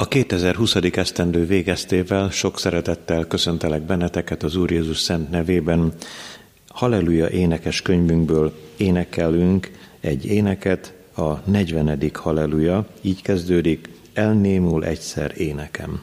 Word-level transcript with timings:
A 0.00 0.08
2020. 0.08 0.74
esztendő 0.74 1.46
végeztével 1.46 2.30
sok 2.30 2.58
szeretettel 2.58 3.24
köszöntelek 3.24 3.82
benneteket 3.82 4.42
az 4.42 4.56
Úr 4.56 4.70
Jézus 4.70 4.98
szent 4.98 5.30
nevében. 5.30 5.92
Halleluja 6.68 7.28
énekes 7.28 7.82
könyvünkből 7.82 8.52
énekelünk 8.76 9.70
egy 10.00 10.26
éneket, 10.26 10.92
a 11.16 11.50
40. 11.50 12.10
Halleluja, 12.12 12.86
így 13.00 13.22
kezdődik, 13.22 13.88
elnémul 14.12 14.84
egyszer 14.84 15.32
énekem. 15.36 16.02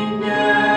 Az 0.00 0.69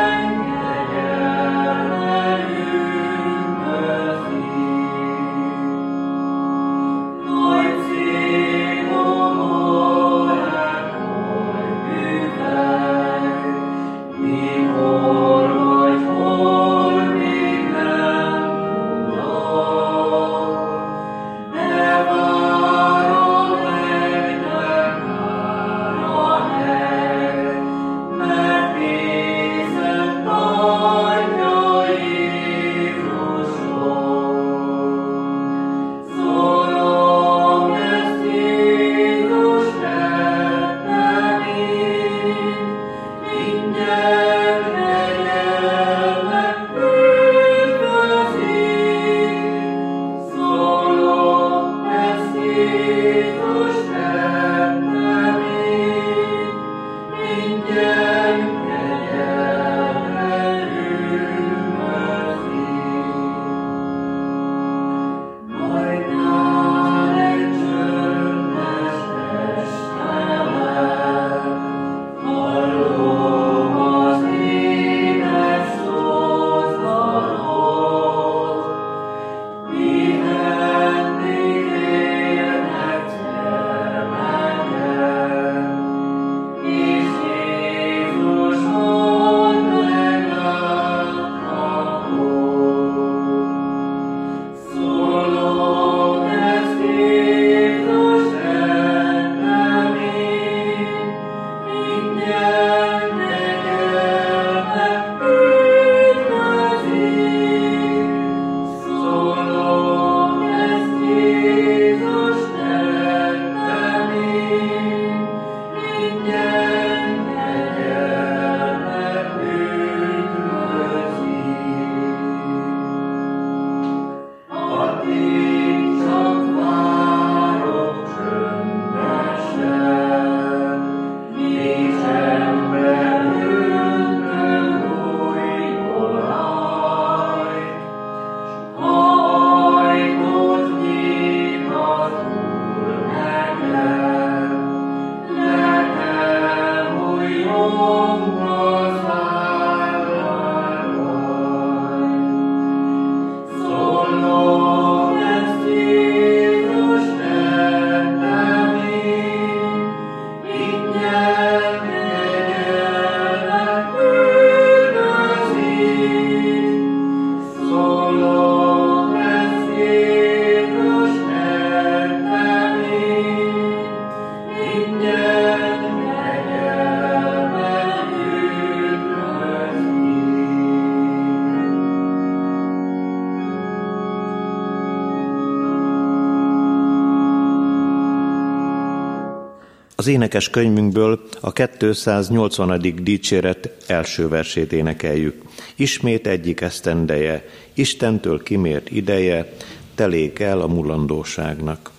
énekes 190.34 190.50
könyvünkből 190.50 191.20
a 191.42 191.52
280. 191.52 192.82
dicséret 193.04 193.70
első 193.88 194.28
versét 194.28 194.74
énekeljük. 194.74 195.42
Ismét 195.76 196.28
egyik 196.28 196.62
esztendeje, 196.62 197.46
Istentől 197.74 198.44
kimért 198.44 198.92
ideje, 198.92 199.54
telék 199.96 200.40
el 200.40 200.62
a 200.62 200.68
mulandóságnak. 200.68 201.93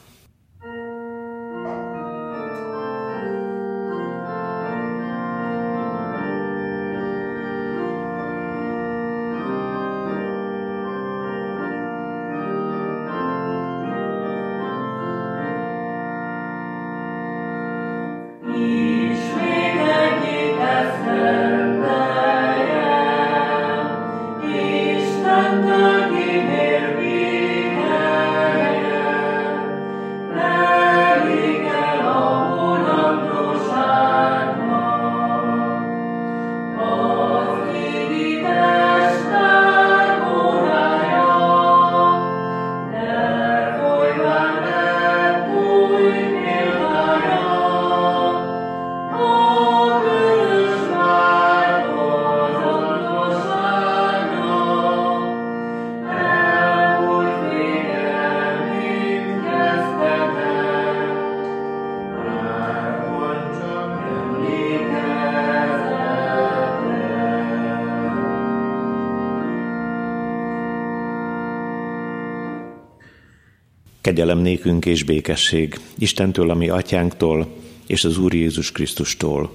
Kegyelem 74.15 74.39
nékünk 74.39 74.87
és 74.87 75.03
békesség 75.03 75.81
Istentől, 75.99 76.51
ami 76.51 76.69
atyánktól, 76.69 77.49
és 77.87 78.05
az 78.05 78.19
Úr 78.19 78.35
Jézus 78.35 78.73
Krisztustól. 78.73 79.51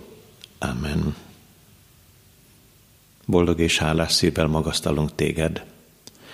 Amen. 0.57 1.15
Boldog 3.25 3.59
és 3.59 3.77
hálás 3.77 4.11
szívvel 4.11 4.47
magasztalunk 4.47 5.15
téged, 5.15 5.65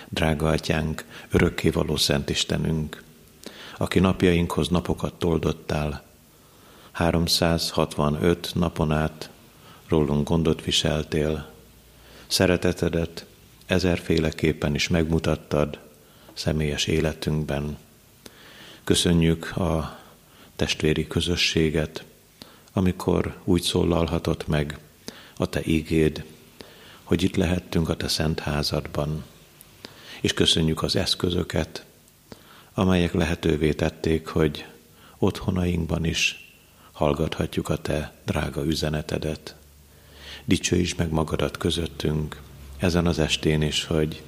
drága 0.08 0.48
atyánk, 0.48 1.04
örökkévaló 1.30 1.96
Szent 1.96 2.30
Istenünk, 2.30 3.02
aki 3.76 3.98
napjainkhoz 3.98 4.68
napokat 4.68 5.14
toldottál, 5.14 6.02
365 6.92 8.50
napon 8.54 8.92
át 8.92 9.30
rólunk 9.88 10.28
gondot 10.28 10.64
viseltél, 10.64 11.50
szeretetedet 12.26 13.26
ezerféleképpen 13.66 14.74
is 14.74 14.88
megmutattad 14.88 15.78
személyes 16.32 16.86
életünkben. 16.86 17.84
Köszönjük 18.86 19.56
a 19.56 19.98
testvéri 20.56 21.06
közösséget, 21.06 22.04
amikor 22.72 23.38
úgy 23.44 23.62
szólalhatott 23.62 24.46
meg 24.46 24.78
a 25.36 25.46
Te 25.46 25.60
ígéd, 25.64 26.24
hogy 27.02 27.22
itt 27.22 27.36
lehettünk 27.36 27.88
a 27.88 27.96
Te 27.96 28.08
szent 28.08 28.40
házadban. 28.40 29.24
És 30.20 30.32
köszönjük 30.32 30.82
az 30.82 30.96
eszközöket, 30.96 31.84
amelyek 32.74 33.12
lehetővé 33.12 33.72
tették, 33.72 34.26
hogy 34.26 34.64
otthonainkban 35.18 36.04
is 36.04 36.52
hallgathatjuk 36.92 37.68
a 37.68 37.76
Te 37.76 38.14
drága 38.24 38.64
üzenetedet. 38.64 39.56
Dicsőíts 40.44 40.96
meg 40.96 41.10
magadat 41.10 41.56
közöttünk 41.56 42.40
ezen 42.76 43.06
az 43.06 43.18
estén 43.18 43.62
is, 43.62 43.84
hogy 43.84 44.22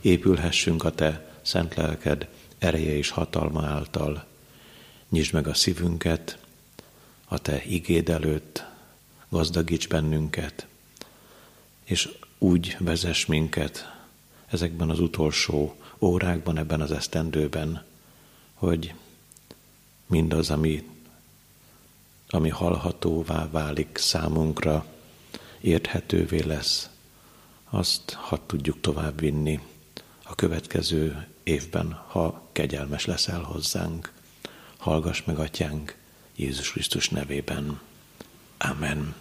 épülhessünk 0.00 0.84
a 0.84 0.90
Te 0.90 1.34
szent 1.42 1.74
lelked 1.74 2.28
ereje 2.62 2.96
és 2.96 3.10
hatalma 3.10 3.66
által. 3.66 4.24
Nyisd 5.08 5.32
meg 5.32 5.46
a 5.46 5.54
szívünket 5.54 6.38
a 7.24 7.38
Te 7.38 7.64
igéd 7.64 8.08
előtt, 8.08 8.64
gazdagíts 9.28 9.88
bennünket, 9.88 10.66
és 11.84 12.08
úgy 12.38 12.76
vezess 12.78 13.26
minket 13.26 13.92
ezekben 14.46 14.90
az 14.90 15.00
utolsó 15.00 15.76
órákban, 15.98 16.58
ebben 16.58 16.80
az 16.80 16.92
esztendőben, 16.92 17.84
hogy 18.54 18.94
mindaz, 20.06 20.50
ami, 20.50 20.88
ami 22.28 22.48
hallhatóvá 22.48 23.48
válik 23.50 23.96
számunkra, 23.98 24.86
érthetővé 25.60 26.40
lesz, 26.40 26.90
azt 27.70 28.12
hadd 28.12 28.40
tudjuk 28.46 28.80
tovább 28.80 29.20
vinni 29.20 29.60
a 30.22 30.34
következő 30.34 31.31
évben, 31.42 32.00
ha 32.08 32.42
kegyelmes 32.52 33.04
leszel 33.04 33.40
hozzánk. 33.40 34.12
Hallgass 34.78 35.22
meg, 35.24 35.38
Atyánk, 35.38 35.96
Jézus 36.36 36.70
Krisztus 36.72 37.08
nevében. 37.08 37.80
Amen. 38.58 39.14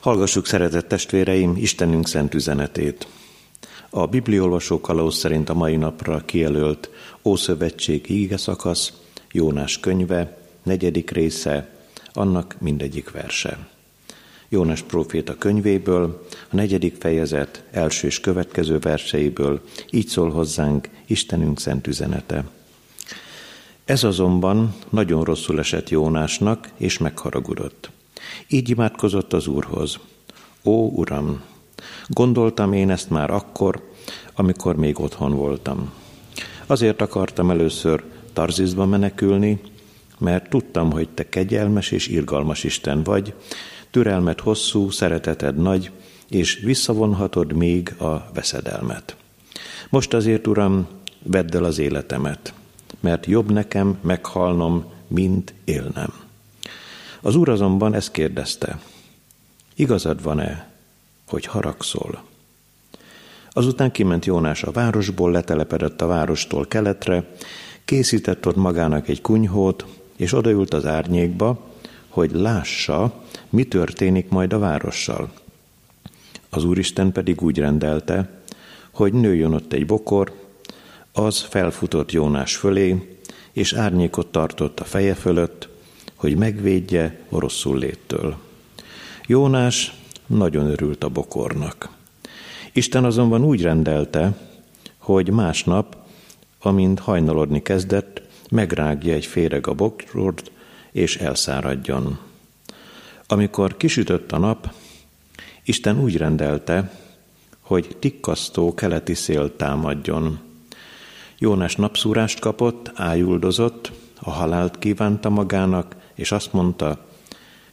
Hallgassuk, 0.00 0.46
szeretett 0.46 0.88
testvéreim, 0.88 1.56
Istenünk 1.56 2.08
szent 2.08 2.34
üzenetét. 2.34 3.06
A 3.90 4.06
bibliolvasó 4.06 4.80
kalauz 4.80 5.16
szerint 5.16 5.48
a 5.48 5.54
mai 5.54 5.76
napra 5.76 6.24
kijelölt 6.24 6.90
Ószövetség 7.22 8.10
íge 8.10 8.36
szakasz, 8.36 8.92
Jónás 9.32 9.80
könyve, 9.80 10.38
negyedik 10.62 11.10
része, 11.10 11.76
annak 12.12 12.56
mindegyik 12.60 13.10
verse. 13.10 13.68
Jónás 14.48 14.82
próféta 14.82 15.38
könyvéből, 15.38 16.26
a 16.50 16.56
negyedik 16.56 16.96
fejezet 16.98 17.64
első 17.70 18.06
és 18.06 18.20
következő 18.20 18.78
verseiből 18.78 19.60
így 19.90 20.06
szól 20.06 20.30
hozzánk 20.30 20.88
Istenünk 21.06 21.60
szent 21.60 21.86
üzenete. 21.86 22.44
Ez 23.84 24.04
azonban 24.04 24.74
nagyon 24.88 25.24
rosszul 25.24 25.58
esett 25.58 25.88
Jónásnak, 25.88 26.68
és 26.76 26.98
megharagudott. 26.98 27.90
Így 28.48 28.68
imádkozott 28.68 29.32
az 29.32 29.46
Úrhoz. 29.46 29.98
Ó, 30.64 30.88
Uram, 30.88 31.42
gondoltam 32.08 32.72
én 32.72 32.90
ezt 32.90 33.10
már 33.10 33.30
akkor, 33.30 33.90
amikor 34.34 34.76
még 34.76 35.00
otthon 35.00 35.34
voltam. 35.34 35.92
Azért 36.66 37.00
akartam 37.00 37.50
először 37.50 38.04
Tarzizba 38.32 38.86
menekülni, 38.86 39.60
mert 40.18 40.50
tudtam, 40.50 40.92
hogy 40.92 41.08
te 41.08 41.28
kegyelmes 41.28 41.90
és 41.90 42.08
irgalmas 42.08 42.64
Isten 42.64 43.02
vagy, 43.02 43.34
türelmet 43.90 44.40
hosszú, 44.40 44.90
szereteted 44.90 45.56
nagy, 45.56 45.90
és 46.28 46.60
visszavonhatod 46.64 47.52
még 47.52 47.94
a 47.98 48.30
veszedelmet. 48.34 49.16
Most 49.90 50.14
azért, 50.14 50.46
Uram, 50.46 50.86
vedd 51.22 51.56
el 51.56 51.64
az 51.64 51.78
életemet, 51.78 52.54
mert 53.00 53.26
jobb 53.26 53.52
nekem 53.52 53.98
meghalnom, 54.00 54.84
mint 55.08 55.54
élnem. 55.64 56.12
Az 57.20 57.34
úr 57.34 57.48
azonban 57.48 57.94
ezt 57.94 58.10
kérdezte, 58.10 58.80
igazad 59.74 60.22
van-e, 60.22 60.68
hogy 61.26 61.44
haragszol? 61.44 62.22
Azután 63.50 63.90
kiment 63.92 64.24
Jónás 64.24 64.62
a 64.62 64.70
városból, 64.70 65.30
letelepedett 65.30 66.00
a 66.00 66.06
várostól 66.06 66.66
keletre, 66.66 67.24
készített 67.84 68.46
ott 68.46 68.56
magának 68.56 69.08
egy 69.08 69.20
kunyhót, 69.20 69.84
és 70.16 70.32
odaült 70.32 70.74
az 70.74 70.86
árnyékba, 70.86 71.58
hogy 72.08 72.30
lássa, 72.32 73.24
mi 73.56 73.64
történik 73.64 74.28
majd 74.28 74.52
a 74.52 74.58
várossal. 74.58 75.30
Az 76.48 76.64
Úristen 76.64 77.12
pedig 77.12 77.42
úgy 77.42 77.58
rendelte, 77.58 78.30
hogy 78.90 79.12
nőjön 79.12 79.52
ott 79.52 79.72
egy 79.72 79.86
bokor, 79.86 80.32
az 81.12 81.40
felfutott 81.40 82.12
Jónás 82.12 82.56
fölé, 82.56 83.18
és 83.52 83.72
árnyékot 83.72 84.26
tartott 84.26 84.80
a 84.80 84.84
feje 84.84 85.14
fölött, 85.14 85.68
hogy 86.14 86.36
megvédje 86.36 87.20
a 87.28 87.74
léttől. 87.74 88.36
Jónás 89.26 89.94
nagyon 90.26 90.66
örült 90.66 91.04
a 91.04 91.08
bokornak. 91.08 91.88
Isten 92.72 93.04
azonban 93.04 93.44
úgy 93.44 93.62
rendelte, 93.62 94.38
hogy 94.98 95.30
másnap, 95.30 95.96
amint 96.60 96.98
hajnalodni 96.98 97.62
kezdett, 97.62 98.22
megrágja 98.50 99.14
egy 99.14 99.26
féreg 99.26 99.66
a 99.66 99.74
bokort, 99.74 100.50
és 100.92 101.16
elszáradjon. 101.16 102.25
Amikor 103.28 103.76
kisütött 103.76 104.32
a 104.32 104.38
nap, 104.38 104.74
Isten 105.64 106.00
úgy 106.00 106.16
rendelte, 106.16 107.00
hogy 107.60 107.96
tikkasztó 108.00 108.74
keleti 108.74 109.14
szél 109.14 109.56
támadjon. 109.56 110.40
Jónás 111.38 111.76
napszúrást 111.76 112.38
kapott, 112.38 112.90
ájuldozott, 112.94 113.92
a 114.20 114.30
halált 114.30 114.78
kívánta 114.78 115.28
magának, 115.28 115.96
és 116.14 116.32
azt 116.32 116.52
mondta, 116.52 117.06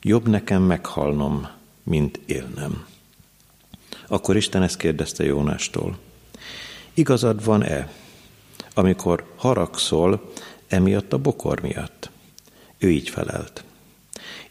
jobb 0.01 0.27
nekem 0.27 0.62
meghalnom, 0.62 1.48
mint 1.83 2.19
élnem. 2.25 2.86
Akkor 4.07 4.36
Isten 4.36 4.63
ezt 4.63 4.77
kérdezte 4.77 5.24
Jónástól. 5.24 5.98
Igazad 6.93 7.43
van-e, 7.43 7.91
amikor 8.74 9.33
haragszol 9.36 10.31
emiatt 10.67 11.13
a 11.13 11.17
bokor 11.17 11.62
miatt? 11.62 12.10
Ő 12.77 12.91
így 12.91 13.10
felelt. 13.10 13.63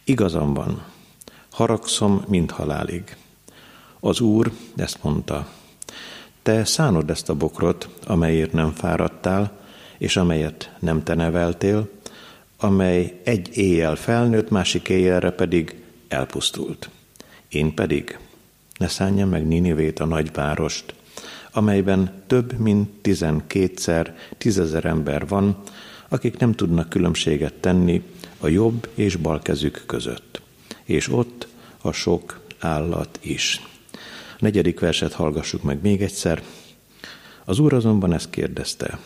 Igazam 0.05 0.55
van, 0.55 0.92
haragszom 1.53 2.25
mind 2.29 2.51
halálig. 2.51 3.17
Az 4.01 4.21
Úr 4.21 4.53
ezt 4.77 5.03
mondta, 5.03 5.49
te 6.43 6.65
szánod 6.65 7.11
ezt 7.11 7.29
a 7.29 7.35
bokrot, 7.35 7.89
amelyért 8.07 8.53
nem 8.53 8.73
fáradtál, 8.73 9.59
és 9.99 10.17
amelyet 10.17 10.73
nem 10.79 11.03
te 11.03 11.15
neveltél, 11.15 11.89
amely 12.57 13.21
egy 13.25 13.57
éjjel 13.57 13.97
felnőtt, 13.97 14.51
másik 14.51 14.89
éjjelre 14.89 15.31
pedig 15.31 15.83
elpusztult. 16.09 16.91
Én 17.49 17.75
pedig 17.75 18.19
ne 18.79 18.89
szánjam 18.89 19.29
meg 19.29 19.47
Ninivét 19.47 20.01
a 20.01 20.05
nagyvárost, 20.05 20.95
amelyben 21.53 22.23
több 22.27 22.59
mint 22.59 22.89
tizenkétszer 22.89 24.17
tízezer 24.39 24.85
ember 24.85 25.29
van, 25.29 25.57
akik 26.09 26.37
nem 26.37 26.53
tudnak 26.53 26.89
különbséget 26.89 27.55
tenni 27.55 28.03
a 28.39 28.49
jobb 28.49 28.89
és 28.95 29.17
bal 29.17 29.39
kezük 29.39 29.83
között. 29.87 30.42
És 30.93 31.09
ott 31.09 31.47
a 31.81 31.93
sok 31.93 32.41
állat 32.59 33.19
is. 33.23 33.61
A 34.33 34.39
negyedik 34.39 34.81
verset 34.81 35.13
hallgassuk 35.13 35.63
meg 35.63 35.83
még 35.83 36.03
egyszer. 36.03 36.43
Az 37.45 37.59
úr 37.59 37.73
azonban 37.73 38.13
ezt 38.13 38.31
kérdezte. 38.31 38.99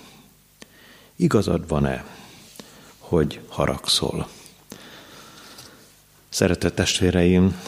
Igazad 1.17 1.69
van-e, 1.69 2.05
hogy 2.99 3.41
haragszol? 3.49 4.29
Szeretett 6.29 6.75
testvéreim, 6.75 7.61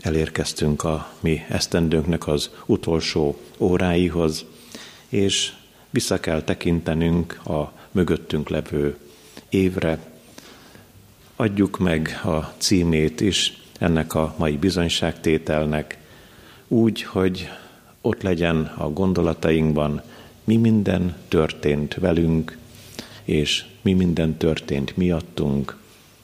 elérkeztünk 0.00 0.84
a 0.84 1.12
mi 1.20 1.44
esztendőnknek 1.48 2.26
az 2.26 2.50
utolsó 2.66 3.40
óráihoz, 3.58 4.44
és 5.08 5.52
vissza 5.90 6.20
kell 6.20 6.42
tekintenünk 6.42 7.46
a 7.46 7.72
mögöttünk 7.90 8.48
levő 8.48 8.98
évre. 9.48 10.14
Adjuk 11.36 11.78
meg 11.78 12.20
a 12.24 12.54
címét 12.58 13.20
is 13.20 13.64
ennek 13.78 14.14
a 14.14 14.34
mai 14.38 14.56
bizonyságtételnek, 14.56 15.98
úgy, 16.68 17.02
hogy 17.02 17.48
ott 18.00 18.22
legyen 18.22 18.72
a 18.76 18.90
gondolatainkban, 18.90 20.02
mi 20.44 20.56
minden 20.56 21.16
történt 21.28 21.94
velünk, 21.94 22.58
és 23.24 23.64
mi 23.82 23.92
minden 23.92 24.36
történt 24.36 24.96
miattunk 24.96 25.76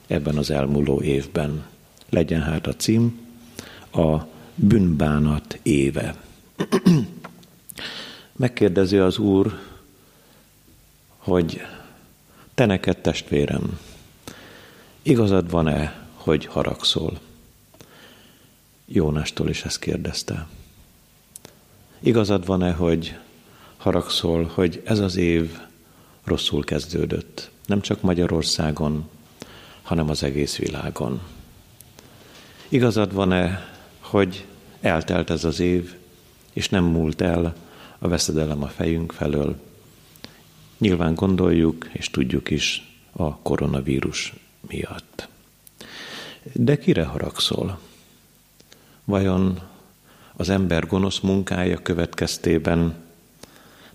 ebben 0.07 0.37
az 0.37 0.49
elmúló 0.49 1.01
évben. 1.01 1.65
Legyen 2.09 2.41
hát 2.41 2.67
a 2.67 2.75
cím 2.75 3.19
a 3.91 4.17
bűnbánat 4.55 5.59
éve. 5.61 6.15
Megkérdezi 8.35 8.97
az 8.97 9.17
Úr, 9.17 9.59
hogy 11.17 11.61
te 12.53 12.65
neked 12.65 12.97
testvérem, 12.97 13.79
igazad 15.01 15.49
van-e, 15.49 16.07
hogy 16.13 16.45
haragszol? 16.45 17.19
Jónástól 18.95 19.49
is 19.49 19.63
ezt 19.63 19.79
kérdezte. 19.79 20.47
Igazad 21.99 22.45
van-e, 22.45 22.71
hogy 22.71 23.17
haragszol, 23.77 24.51
hogy 24.53 24.81
ez 24.85 24.99
az 24.99 25.15
év 25.15 25.57
rosszul 26.23 26.63
kezdődött? 26.63 27.49
Nem 27.65 27.81
csak 27.81 28.01
Magyarországon, 28.01 29.09
hanem 29.81 30.09
az 30.09 30.23
egész 30.23 30.57
világon. 30.57 31.21
Igazad 32.67 33.13
van-e, 33.13 33.67
hogy 33.99 34.45
eltelt 34.81 35.29
ez 35.29 35.43
az 35.43 35.59
év, 35.59 35.95
és 36.53 36.69
nem 36.69 36.83
múlt 36.83 37.21
el 37.21 37.55
a 37.99 38.07
veszedelem 38.07 38.63
a 38.63 38.67
fejünk 38.67 39.11
felől? 39.11 39.61
Nyilván 40.77 41.15
gondoljuk, 41.15 41.89
és 41.91 42.09
tudjuk 42.09 42.49
is 42.49 42.97
a 43.11 43.37
koronavírus 43.37 44.33
miatt. 44.67 45.27
De 46.53 46.77
kire 46.77 47.03
haragszol? 47.03 47.79
Vajon 49.05 49.59
az 50.35 50.49
ember 50.49 50.87
gonosz 50.87 51.19
munkája 51.19 51.77
következtében 51.77 52.95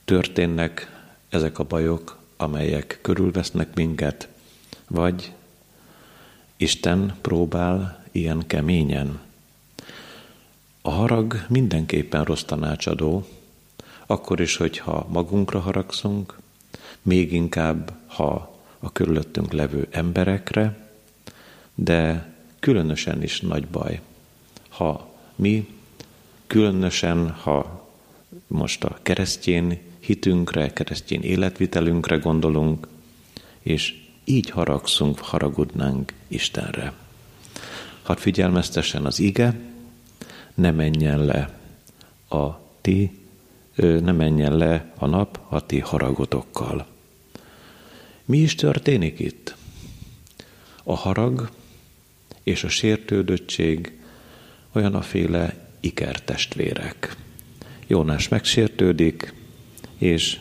történnek 0.05 1.03
ezek 1.29 1.59
a 1.59 1.65
bajok, 1.65 2.19
amelyek 2.37 2.99
körülvesznek 3.03 3.75
minket, 3.75 4.29
vagy 4.89 5.33
Isten 6.57 7.17
próbál 7.21 8.05
ilyen 8.13 8.47
keményen. 8.47 9.21
A 10.83 10.91
harag 10.91 11.45
mindenképpen 11.49 12.25
rossz 12.25 12.43
tanácsadó, 12.43 13.29
akkor 14.07 14.41
is, 14.41 14.57
hogyha 14.57 15.07
magunkra 15.11 15.61
haragszunk, 15.61 16.39
még 17.03 17.33
inkább, 17.33 17.93
ha 18.07 18.59
a 18.79 18.93
körülöttünk 18.93 19.53
levő 19.53 19.87
emberekre, 19.91 20.89
de 21.75 22.33
különösen 22.59 23.23
is 23.23 23.41
nagy 23.41 23.67
baj, 23.67 24.01
ha 24.79 25.15
mi, 25.37 25.69
különösen, 26.47 27.31
ha 27.31 27.89
most 28.47 28.85
a 28.85 28.99
keresztjén 29.03 29.79
hitünkre, 30.01 30.73
keresztjén 30.73 31.23
életvitelünkre 31.23 32.17
gondolunk, 32.17 32.89
és 33.63 33.95
így 34.25 34.51
haragszunk, 34.51 35.19
haragudnánk 35.19 36.13
Istenre. 36.29 36.93
Hadd 38.03 38.17
figyelmeztessen 38.17 39.07
az 39.07 39.19
ige, 39.19 39.61
ne 40.55 40.71
menjen 40.71 41.25
le 41.25 41.59
a 42.29 42.61
ti, 42.81 43.19
ne 43.77 44.13
menjen 44.13 44.57
le 44.57 44.93
a 44.99 45.07
nap 45.07 45.41
a 45.49 45.67
ti 45.67 45.79
haragotokkal. 45.79 46.87
Mi 48.25 48.39
is 48.39 48.55
történik 48.55 49.19
itt? 49.19 49.57
A 50.83 50.97
harag 50.97 51.51
és 52.43 52.65
a 52.65 52.69
sértődöttség 52.69 53.98
olyan 54.73 54.95
a 54.95 55.03
féle 55.03 55.69
ikertestvérek. 55.81 57.17
Jónás 57.87 58.29
megsértődik, 58.29 59.35
és 59.99 60.41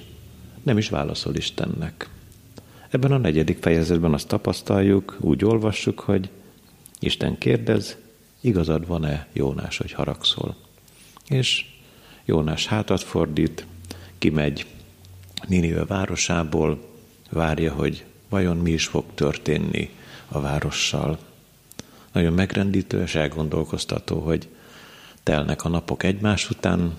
nem 0.64 0.78
is 0.78 0.90
válaszol 0.90 1.36
Istennek. 1.36 2.10
Ebben 2.90 3.12
a 3.12 3.18
negyedik 3.18 3.58
fejezetben 3.62 4.14
azt 4.14 4.28
tapasztaljuk, 4.28 5.18
úgy 5.20 5.46
olvassuk, 5.46 6.00
hogy 6.00 6.30
Isten 7.00 7.38
kérdez, 7.38 7.98
igazad 8.42 8.88
van-e 8.88 9.28
Jónás, 9.34 9.78
hogy 9.78 9.92
haragszol? 9.92 10.56
És 11.28 11.66
Jónás 12.26 12.66
hátat 12.66 13.04
fordít, 13.04 13.66
kimegy 14.18 14.66
Ninive 15.48 15.86
városából, 15.86 16.80
várja, 17.30 17.74
hogy 17.74 18.06
vajon 18.30 18.58
mi 18.58 18.72
is 18.72 18.86
fog 18.86 19.06
történni 19.16 19.90
a 20.28 20.40
várossal. 20.40 21.20
Nagyon 22.18 22.34
megrendítő 22.34 23.02
és 23.02 23.16
elgondolkoztató, 23.16 24.20
hogy 24.20 24.48
telnek 25.24 25.66
a 25.66 25.70
napok 25.70 26.04
egymás 26.04 26.50
után, 26.50 26.98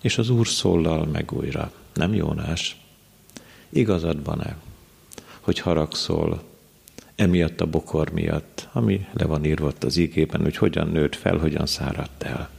és 0.00 0.18
az 0.18 0.30
Úr 0.30 0.46
szólal 0.46 1.06
meg 1.06 1.32
újra. 1.32 1.72
Nem 1.94 2.14
Jónás? 2.14 2.76
Igazad 3.68 4.24
van-e, 4.24 4.56
hogy 5.40 5.58
haragszol 5.58 6.42
emiatt 7.14 7.60
a 7.60 7.66
bokor 7.66 8.10
miatt, 8.10 8.68
ami 8.72 9.06
le 9.12 9.24
van 9.24 9.44
írva 9.44 9.72
az 9.80 9.96
ígében, 9.96 10.40
hogy 10.40 10.56
hogyan 10.56 10.88
nőtt 10.88 11.16
fel, 11.16 11.36
hogyan 11.36 11.66
száradt 11.66 12.22
el. 12.22 12.50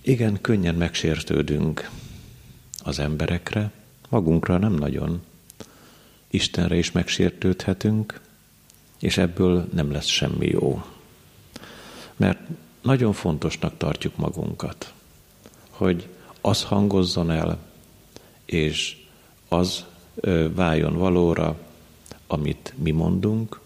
Igen, 0.00 0.40
könnyen 0.40 0.74
megsértődünk 0.74 1.90
az 2.82 2.98
emberekre, 2.98 3.70
magunkra 4.08 4.58
nem 4.58 4.72
nagyon. 4.72 5.22
Istenre 6.30 6.76
is 6.76 6.92
megsértődhetünk, 6.92 8.20
és 9.00 9.18
ebből 9.18 9.68
nem 9.72 9.92
lesz 9.92 10.06
semmi 10.06 10.46
jó. 10.46 10.84
Mert 12.16 12.38
nagyon 12.82 13.12
fontosnak 13.12 13.76
tartjuk 13.76 14.16
magunkat, 14.16 14.92
hogy 15.70 16.08
az 16.40 16.62
hangozzon 16.62 17.30
el, 17.30 17.58
és 18.44 18.96
az 19.48 19.84
váljon 20.54 20.96
valóra, 20.96 21.58
amit 22.26 22.72
mi 22.76 22.90
mondunk, 22.90 23.60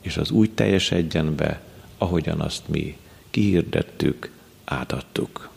és 0.00 0.16
az 0.16 0.30
úgy 0.30 0.50
teljesedjen 0.50 1.34
be, 1.34 1.62
ahogyan 1.98 2.40
azt 2.40 2.68
mi 2.68 2.96
kihirdettük, 3.30 4.30
átadtuk. 4.64 5.50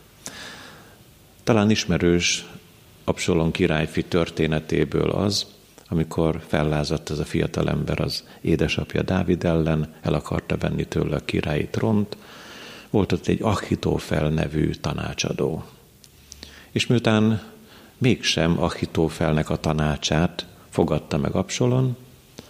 Talán 1.42 1.70
ismerős 1.70 2.46
Absalon 3.04 3.50
királyfi 3.50 4.04
történetéből 4.04 5.10
az, 5.10 5.46
amikor 5.88 6.42
fellázadt 6.46 7.10
ez 7.10 7.18
a 7.18 7.24
fiatal 7.24 7.68
ember 7.68 8.00
az 8.00 8.24
édesapja 8.40 9.02
Dávid 9.02 9.44
ellen, 9.44 9.94
el 10.02 10.14
akarta 10.14 10.56
venni 10.56 10.84
tőle 10.84 11.16
a 11.16 11.24
királyi 11.24 11.68
tront, 11.70 12.16
volt 12.90 13.12
ott 13.12 13.26
egy 13.26 13.42
Achitófel 13.42 14.28
nevű 14.28 14.70
tanácsadó. 14.70 15.64
És 16.70 16.86
miután 16.86 17.42
mégsem 17.98 18.62
Achitófelnek 18.62 19.50
a 19.50 19.56
tanácsát 19.56 20.46
fogadta 20.68 21.16
meg 21.16 21.34
Absalon, 21.34 21.96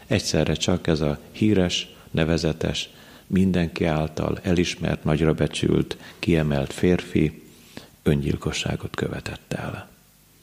egyszerre 0.07 0.55
csak 0.55 0.87
ez 0.87 1.01
a 1.01 1.19
híres, 1.33 1.95
nevezetes, 2.11 2.91
mindenki 3.27 3.85
által 3.85 4.39
elismert, 4.43 5.05
nagyra 5.05 5.35
becsült, 5.35 5.97
kiemelt 6.19 6.73
férfi 6.73 7.43
öngyilkosságot 8.03 8.97
követett 8.97 9.53
el. 9.53 9.89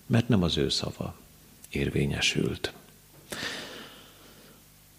Mert 0.05 0.27
nem 0.27 0.43
az 0.43 0.57
ő 0.57 0.69
szava 0.69 1.15
érvényesült. 1.69 2.73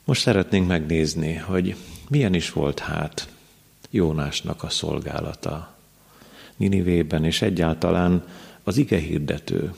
Most 0.06 0.20
szeretnénk 0.20 0.66
megnézni, 0.66 1.34
hogy 1.34 1.76
milyen 2.08 2.34
is 2.34 2.52
volt 2.52 2.78
hát 2.78 3.28
Jónásnak 3.90 4.62
a 4.62 4.68
szolgálata 4.68 5.74
Ninivében, 6.56 7.24
és 7.24 7.42
egyáltalán 7.42 8.24
az 8.62 8.76
ige 8.76 8.98
hirdető. 8.98 9.74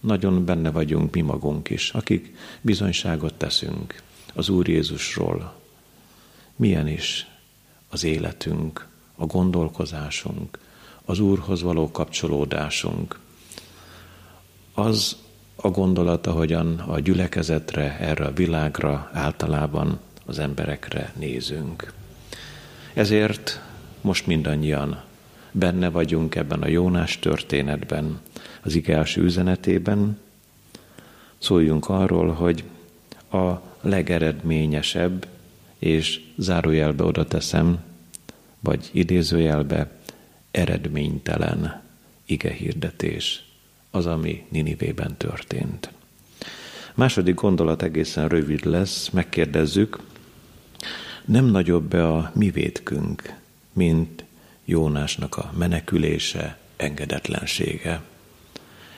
Nagyon 0.00 0.44
benne 0.44 0.70
vagyunk 0.70 1.14
mi 1.14 1.20
magunk 1.20 1.70
is, 1.70 1.90
akik 1.90 2.36
bizonyságot 2.60 3.34
teszünk 3.34 4.02
az 4.34 4.48
Úr 4.48 4.68
Jézusról. 4.68 5.54
Milyen 6.56 6.88
is 6.88 7.26
az 7.88 8.04
életünk, 8.04 8.86
a 9.16 9.26
gondolkozásunk, 9.26 10.58
az 11.04 11.18
Úrhoz 11.18 11.62
való 11.62 11.90
kapcsolódásunk. 11.90 13.18
Az 14.74 15.16
a 15.62 15.70
gondolat, 15.70 16.26
ahogyan 16.26 16.78
a 16.78 17.00
gyülekezetre, 17.00 17.98
erre 17.98 18.24
a 18.24 18.32
világra, 18.32 19.10
általában 19.12 19.98
az 20.26 20.38
emberekre 20.38 21.12
nézünk. 21.18 21.92
Ezért 22.94 23.60
most 24.00 24.26
mindannyian 24.26 25.02
benne 25.52 25.88
vagyunk 25.88 26.34
ebben 26.34 26.62
a 26.62 26.68
Jónás 26.68 27.18
történetben, 27.18 28.20
az 28.62 28.74
ige 28.74 28.96
első 28.96 29.22
üzenetében. 29.22 30.18
Szóljunk 31.38 31.88
arról, 31.88 32.32
hogy 32.32 32.64
a 33.32 33.52
legeredményesebb, 33.80 35.26
és 35.78 36.20
zárójelbe 36.36 37.04
oda 37.04 37.24
teszem, 37.24 37.78
vagy 38.60 38.90
idézőjelbe, 38.92 39.90
eredménytelen 40.50 41.82
ige 42.24 42.50
hirdetés 42.50 43.49
az, 43.90 44.06
ami 44.06 44.46
Ninivében 44.48 45.16
történt. 45.16 45.90
Második 46.94 47.34
gondolat 47.34 47.82
egészen 47.82 48.28
rövid 48.28 48.64
lesz, 48.64 49.08
megkérdezzük, 49.08 49.98
nem 51.24 51.44
nagyobb 51.44 51.84
be 51.84 52.08
a 52.08 52.30
mi 52.34 52.50
vétkünk, 52.50 53.34
mint 53.72 54.24
Jónásnak 54.64 55.36
a 55.36 55.52
menekülése, 55.56 56.58
engedetlensége. 56.76 58.02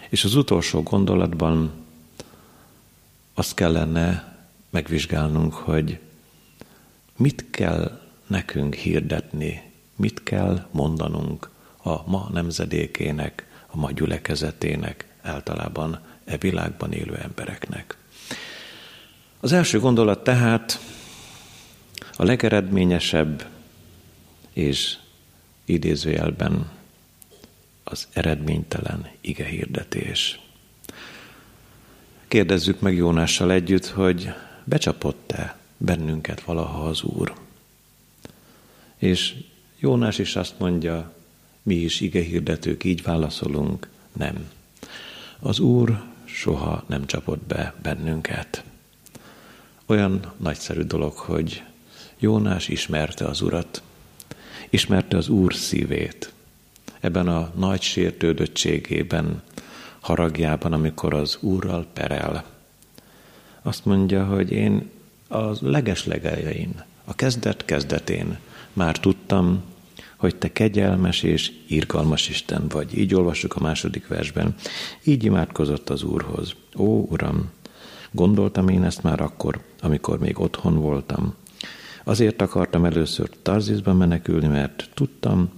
És 0.09 0.25
az 0.25 0.35
utolsó 0.35 0.83
gondolatban 0.83 1.73
azt 3.35 3.55
kellene 3.55 4.37
megvizsgálnunk, 4.71 5.55
hogy 5.55 5.99
mit 7.17 7.45
kell 7.51 8.01
nekünk 8.27 8.75
hirdetni, 8.75 9.71
mit 9.97 10.23
kell 10.23 10.67
mondanunk 10.71 11.51
a 11.83 12.11
ma 12.11 12.29
nemzedékének, 12.33 13.47
a 13.75 13.77
ma 13.77 13.91
gyülekezetének, 13.91 15.07
általában 15.23 16.01
e 16.25 16.37
világban 16.37 16.93
élő 16.93 17.17
embereknek. 17.17 17.97
Az 19.41 19.53
első 19.53 19.81
gondolat 19.81 20.25
tehát 20.25 20.81
a 22.17 22.25
legeredményesebb 22.25 23.47
és 24.53 24.97
idézőjelben 25.65 26.71
az 27.85 28.09
eredménytelen 28.13 29.09
ige 29.21 29.45
hirdetés. 29.45 30.41
Kérdezzük 32.29 32.81
meg 32.81 32.95
Jónással 32.95 33.53
együtt, 33.53 33.87
hogy 33.87 34.33
becsapott-e 34.65 35.57
bennünket 35.77 36.41
valaha 36.41 36.89
az 36.89 37.03
Úr. 37.03 37.35
És 38.99 39.35
Jónás 39.79 40.19
is 40.19 40.37
azt 40.37 40.59
mondja, 40.59 41.13
mi 41.63 41.75
is 41.75 42.01
ige 42.01 42.23
hirdetők 42.23 42.85
így 42.85 43.03
válaszolunk, 43.03 43.89
nem. 44.13 44.49
Az 45.39 45.59
Úr 45.59 46.03
soha 46.25 46.85
nem 46.87 47.07
csapott 47.07 47.43
be 47.43 47.75
bennünket. 47.83 48.65
Olyan 49.87 50.33
nagyszerű 50.37 50.81
dolog, 50.83 51.13
hogy 51.13 51.63
Jónás 52.19 52.69
ismerte 52.69 53.25
az 53.25 53.41
Urat, 53.41 53.83
ismerte 54.71 55.17
az 55.17 55.29
Úr 55.29 55.55
szívét, 55.55 56.33
ebben 57.01 57.29
a 57.29 57.53
nagy 57.57 57.83
sértődöttségében, 57.83 59.43
haragjában, 60.01 60.73
amikor 60.73 61.15
az 61.15 61.39
Úrral 61.41 61.87
perel. 61.93 62.45
Azt 63.63 63.85
mondja, 63.85 64.25
hogy 64.25 64.51
én 64.51 64.91
a 65.29 65.69
legeslegeljein, 65.69 66.85
a 67.05 67.15
kezdet 67.15 67.65
kezdetén 67.65 68.39
már 68.73 68.99
tudtam, 68.99 69.63
hogy 70.23 70.37
te 70.37 70.53
kegyelmes 70.53 71.23
és 71.23 71.53
irgalmas 71.67 72.29
Isten 72.29 72.69
vagy. 72.69 72.99
Így 72.99 73.15
olvassuk 73.15 73.57
a 73.57 73.61
második 73.61 74.07
versben. 74.07 74.55
Így 75.05 75.25
imádkozott 75.25 75.91
az 75.91 76.03
Úrhoz. 76.03 76.55
Ó, 76.77 77.07
Uram, 77.11 77.51
gondoltam 78.11 78.69
én 78.69 78.83
ezt 78.85 79.03
már 79.03 79.21
akkor, 79.21 79.63
amikor 79.81 80.19
még 80.19 80.41
otthon 80.41 80.81
voltam. 80.81 81.35
Azért 82.05 82.43
akartam 82.43 82.85
először 82.85 83.31
Tarzizba 83.43 83.93
menekülni, 83.93 84.47
mert 84.47 84.89
tudtam, 84.95 85.51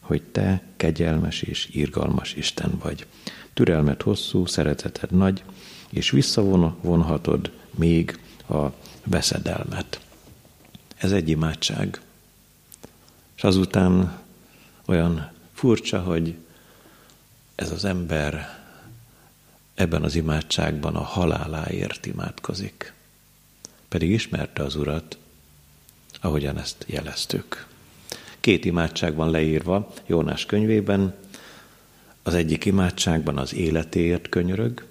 hogy 0.00 0.22
te 0.22 0.62
kegyelmes 0.76 1.42
és 1.42 1.68
irgalmas 1.72 2.34
Isten 2.34 2.72
vagy. 2.82 3.06
Türelmet 3.54 4.02
hosszú, 4.02 4.46
szereteted 4.46 5.10
nagy, 5.10 5.42
és 5.90 6.10
visszavonhatod 6.10 7.50
még 7.70 8.20
a 8.48 8.66
veszedelmet. 9.04 10.00
Ez 10.96 11.12
egy 11.12 11.28
imádság. 11.28 12.00
És 13.40 13.46
azután 13.46 14.18
olyan 14.86 15.30
furcsa, 15.52 16.00
hogy 16.00 16.34
ez 17.54 17.70
az 17.70 17.84
ember 17.84 18.58
ebben 19.74 20.02
az 20.02 20.14
imádságban 20.14 20.96
a 20.96 21.02
haláláért 21.02 22.06
imádkozik. 22.06 22.92
Pedig 23.88 24.10
ismerte 24.10 24.62
az 24.62 24.76
Urat, 24.76 25.18
ahogyan 26.20 26.58
ezt 26.58 26.84
jeleztük. 26.86 27.66
Két 28.40 28.64
imádság 28.64 29.14
van 29.14 29.30
leírva 29.30 29.92
Jónás 30.06 30.46
könyvében. 30.46 31.14
Az 32.22 32.34
egyik 32.34 32.64
imádságban 32.64 33.38
az 33.38 33.54
életéért 33.54 34.28
könyörög, 34.28 34.86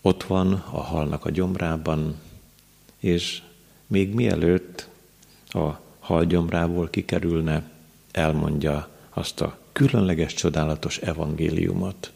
ott 0.00 0.22
van 0.22 0.52
a 0.52 0.80
halnak 0.80 1.24
a 1.24 1.30
gyomrában, 1.30 2.20
és 2.98 3.42
még 3.86 4.14
mielőtt 4.14 4.88
a 5.48 5.81
hal 6.02 6.24
gyomrából 6.24 6.90
kikerülne, 6.90 7.70
elmondja 8.10 8.88
azt 9.10 9.40
a 9.40 9.58
különleges, 9.72 10.34
csodálatos 10.34 10.98
evangéliumot, 10.98 12.12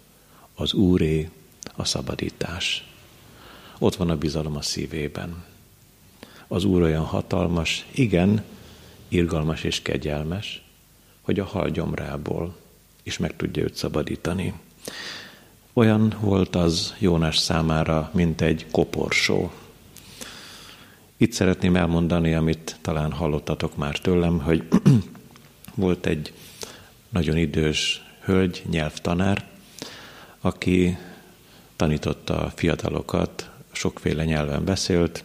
az 0.55 0.73
Úré, 0.73 1.31
a 1.75 1.85
szabadítás. 1.85 2.91
Ott 3.79 3.97
van 3.97 4.11
a 4.11 4.17
bizalom 4.17 4.57
a 4.57 4.63
szívében. 4.63 5.45
Az 6.49 6.65
Úr 6.65 6.83
olyan 6.83 7.05
hatalmas, 7.05 7.87
igen, 7.95 8.45
irgalmas 9.09 9.65
és 9.65 9.83
kegyelmes, 9.83 10.63
hogy 11.23 11.41
a 11.41 11.45
hal 11.45 11.71
gyomrából 11.71 12.57
is 13.03 13.19
meg 13.19 13.37
tudja 13.37 13.63
őt 13.63 13.75
szabadítani. 13.75 14.55
Olyan 15.73 16.15
volt 16.21 16.57
az 16.57 16.95
Jónás 16.99 17.39
számára, 17.39 18.11
mint 18.15 18.41
egy 18.41 18.67
koporsó. 18.71 19.53
Itt 21.19 21.33
szeretném 21.33 21.77
elmondani, 21.77 22.35
amit 22.35 22.77
talán 22.81 23.13
hallottatok 23.13 23.77
már 23.77 23.99
tőlem, 23.99 24.39
hogy 24.39 24.65
volt 25.75 26.07
egy 26.07 26.33
nagyon 27.09 27.37
idős 27.37 28.05
hölgy, 28.21 28.63
nyelvtanár, 28.71 29.49
aki 30.41 30.99
tanította 31.77 32.41
a 32.41 32.51
fiatalokat, 32.51 33.51
sokféle 33.73 34.25
nyelven 34.25 34.65
beszélt, 34.65 35.25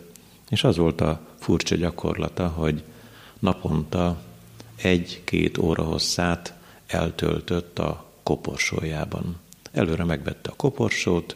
és 0.49 0.63
az 0.63 0.77
volt 0.77 1.01
a 1.01 1.21
furcsa 1.39 1.75
gyakorlata, 1.75 2.47
hogy 2.47 2.83
naponta 3.39 4.21
egy-két 4.75 5.57
óra 5.57 5.83
hosszát 5.83 6.53
eltöltött 6.87 7.79
a 7.79 8.05
koporsójában. 8.23 9.37
Előre 9.71 10.03
megvette 10.03 10.49
a 10.49 10.55
koporsót, 10.55 11.35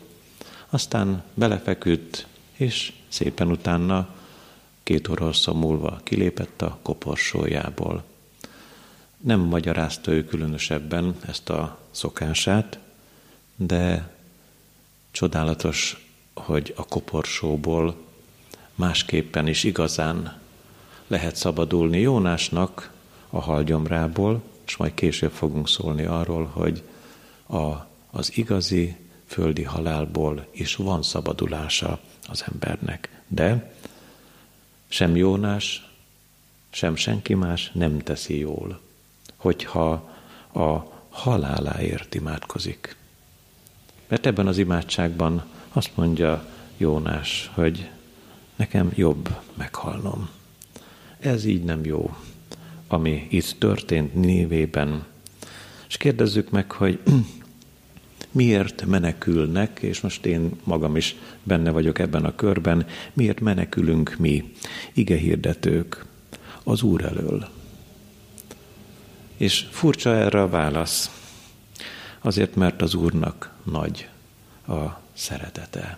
aztán 0.70 1.24
belefeküdt, 1.34 2.28
és 2.54 2.94
szépen 3.08 3.52
utána 3.52 4.16
két 4.86 5.08
óra 5.08 5.26
hossza 5.26 5.54
múlva 5.54 6.00
kilépett 6.04 6.62
a 6.62 6.78
koporsójából. 6.82 8.04
Nem 9.18 9.40
magyarázta 9.40 10.12
ő 10.12 10.26
különösebben 10.26 11.16
ezt 11.28 11.50
a 11.50 11.80
szokását, 11.92 12.80
de 13.56 14.14
csodálatos, 15.12 16.08
hogy 16.34 16.74
a 16.76 16.86
koporsóból 16.86 17.96
másképpen 18.76 19.48
is 19.48 19.64
igazán 19.64 20.40
lehet 21.08 21.36
szabadulni 21.36 22.00
Jónásnak 22.00 22.92
a 23.30 23.40
halgyomrából, 23.40 24.44
és 24.66 24.78
majd 24.78 24.94
később 24.94 25.32
fogunk 25.32 25.70
szólni 25.70 26.04
arról, 26.04 26.46
hogy 26.46 26.84
a, 27.48 27.72
az 28.12 28.38
igazi 28.38 28.96
földi 29.26 29.64
halálból 29.64 30.48
is 30.52 30.76
van 30.76 31.04
szabadulása 31.04 32.00
az 32.28 32.44
embernek. 32.52 33.22
De 33.28 33.74
sem 34.88 35.16
Jónás, 35.16 35.90
sem 36.70 36.96
senki 36.96 37.34
más 37.34 37.72
nem 37.74 38.00
teszi 38.00 38.38
jól, 38.40 38.80
hogyha 39.36 39.92
a 40.54 40.94
haláláért 41.10 42.16
imádkozik. 42.16 42.96
Mert 44.08 44.26
ebben 44.26 44.48
az 44.48 44.58
imádságban 44.58 45.46
azt 45.74 45.92
mondja 45.96 46.46
Jónás, 46.78 47.52
hogy 47.54 47.90
nekem 48.56 48.92
jobb 48.96 49.38
meghalnom 49.54 50.30
ez 51.26 51.46
így 51.46 51.64
nem 51.64 51.86
jó, 51.86 52.16
ami 52.88 53.28
itt 53.30 53.56
történt 53.60 54.14
névében. 54.14 55.06
És 55.88 55.98
kérdezzük 55.98 56.50
meg, 56.50 56.72
hogy 56.72 57.00
miért 58.36 58.86
menekülnek, 58.86 59.80
és 59.82 60.02
most 60.02 60.26
én 60.26 60.52
magam 60.64 60.96
is 60.96 61.16
benne 61.44 61.72
vagyok 61.72 62.00
ebben 62.00 62.26
a 62.26 62.36
körben, 62.36 62.86
miért 63.14 63.40
menekülünk 63.40 64.16
mi, 64.18 64.54
ige 64.94 65.18
hirdetők, 65.18 66.06
az 66.64 66.82
Úr 66.82 67.04
elől. 67.04 67.50
És 69.38 69.68
furcsa 69.72 70.16
erre 70.16 70.42
a 70.42 70.50
válasz, 70.50 71.24
azért, 72.20 72.56
mert 72.56 72.82
az 72.82 72.94
Úrnak 72.94 73.52
nagy 73.64 74.10
a 74.68 74.84
szeretete. 75.14 75.98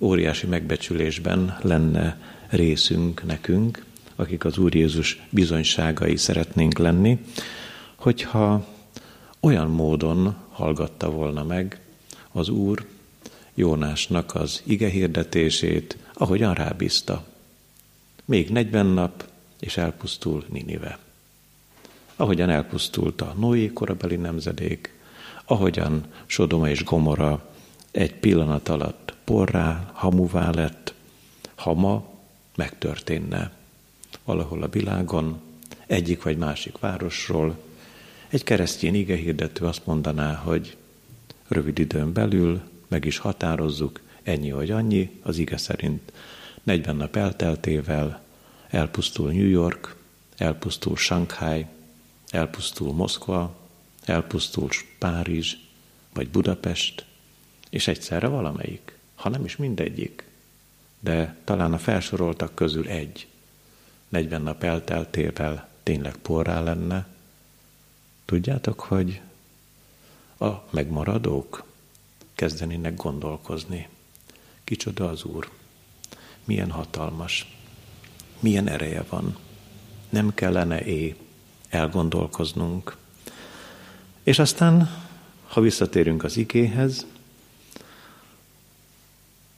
Óriási 0.00 0.46
megbecsülésben 0.46 1.58
lenne 1.62 2.20
részünk 2.48 3.24
nekünk, 3.26 3.84
akik 4.16 4.44
az 4.44 4.58
Úr 4.58 4.74
Jézus 4.74 5.22
bizonyságai 5.30 6.16
szeretnénk 6.16 6.78
lenni, 6.78 7.18
hogyha 7.94 8.76
olyan 9.40 9.70
módon 9.70 10.36
hallgatta 10.50 11.10
volna 11.10 11.44
meg 11.44 11.80
az 12.32 12.48
Úr 12.48 12.86
Jónásnak 13.54 14.34
az 14.34 14.62
ige 14.64 14.88
hirdetését, 14.88 15.96
ahogyan 16.12 16.54
rábízta. 16.54 17.24
Még 18.24 18.50
40 18.50 18.86
nap, 18.86 19.24
és 19.60 19.76
elpusztul 19.76 20.44
Ninive. 20.48 20.98
Ahogyan 22.16 22.50
elpusztult 22.50 23.20
a 23.20 23.34
Noé 23.38 23.66
korabeli 23.72 24.16
nemzedék, 24.16 24.94
ahogyan 25.44 26.04
Sodoma 26.26 26.68
és 26.68 26.84
Gomora 26.84 27.48
egy 27.90 28.14
pillanat 28.14 28.68
alatt 28.68 29.14
porrá, 29.24 29.90
hamuvá 29.92 30.50
lett, 30.50 30.94
ha 31.54 31.74
ma 31.74 32.08
megtörténne 32.56 33.52
valahol 34.24 34.62
a 34.62 34.68
világon 34.68 35.40
egyik 35.86 36.22
vagy 36.22 36.36
másik 36.36 36.78
városról, 36.78 37.56
egy 38.28 38.44
keresztény 38.44 38.94
igehirdető 38.94 39.64
azt 39.64 39.86
mondaná, 39.86 40.34
hogy 40.34 40.76
rövid 41.48 41.78
időn 41.78 42.12
belül 42.12 42.60
meg 42.88 43.04
is 43.04 43.18
határozzuk, 43.18 44.00
ennyi 44.22 44.52
vagy 44.52 44.70
annyi, 44.70 45.10
az 45.22 45.38
ige 45.38 45.56
szerint 45.56 46.12
40 46.62 46.96
nap 46.96 47.16
elteltével 47.16 48.22
elpusztul 48.68 49.32
New 49.32 49.48
York, 49.48 49.96
elpusztul 50.36 50.96
Shanghai, 50.96 51.66
elpusztul 52.28 52.92
Moszkva, 52.92 53.56
elpusztul 54.04 54.68
Párizs, 54.98 55.54
vagy 56.12 56.28
Budapest, 56.28 57.04
és 57.70 57.88
egyszerre 57.88 58.26
valamelyik, 58.26 58.98
ha 59.14 59.28
nem 59.28 59.44
is 59.44 59.56
mindegyik, 59.56 60.24
de 61.00 61.36
talán 61.44 61.72
a 61.72 61.78
felsoroltak 61.78 62.54
közül 62.54 62.86
egy, 62.88 63.26
40 64.08 64.42
nap 64.42 64.62
elteltével 64.62 65.68
tényleg 65.82 66.16
porrá 66.16 66.60
lenne, 66.60 67.06
tudjátok, 68.28 68.80
hogy 68.80 69.20
a 70.38 70.48
megmaradók 70.70 71.64
kezdenének 72.34 72.94
gondolkozni. 72.94 73.88
Kicsoda 74.64 75.08
az 75.08 75.24
Úr, 75.24 75.50
milyen 76.44 76.70
hatalmas, 76.70 77.56
milyen 78.40 78.68
ereje 78.68 79.04
van. 79.08 79.36
Nem 80.08 80.34
kellene 80.34 80.84
é 80.84 81.16
elgondolkoznunk. 81.68 82.96
És 84.22 84.38
aztán, 84.38 84.90
ha 85.46 85.60
visszatérünk 85.60 86.24
az 86.24 86.36
ikéhez, 86.36 87.06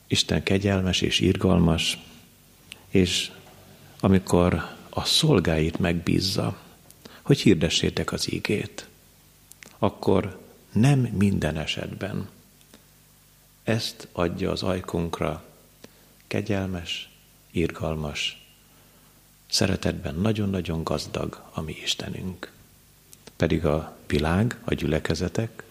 Isten 0.06 0.42
kegyelmes 0.42 1.00
és 1.00 1.20
irgalmas, 1.20 1.98
és 2.88 3.32
amikor 4.00 4.76
a 4.90 5.04
szolgáit 5.04 5.78
megbízza, 5.78 6.69
hogy 7.30 7.40
hirdessétek 7.40 8.12
az 8.12 8.32
ígét, 8.32 8.88
akkor 9.78 10.40
nem 10.72 10.98
minden 11.00 11.56
esetben 11.56 12.28
ezt 13.62 14.08
adja 14.12 14.50
az 14.50 14.62
ajkunkra 14.62 15.44
kegyelmes, 16.26 17.10
irgalmas, 17.50 18.46
szeretetben 19.50 20.14
nagyon-nagyon 20.14 20.84
gazdag 20.84 21.42
a 21.52 21.60
mi 21.60 21.76
Istenünk. 21.82 22.52
Pedig 23.36 23.64
a 23.64 23.96
világ, 24.06 24.58
a 24.64 24.74
gyülekezetek 24.74 25.62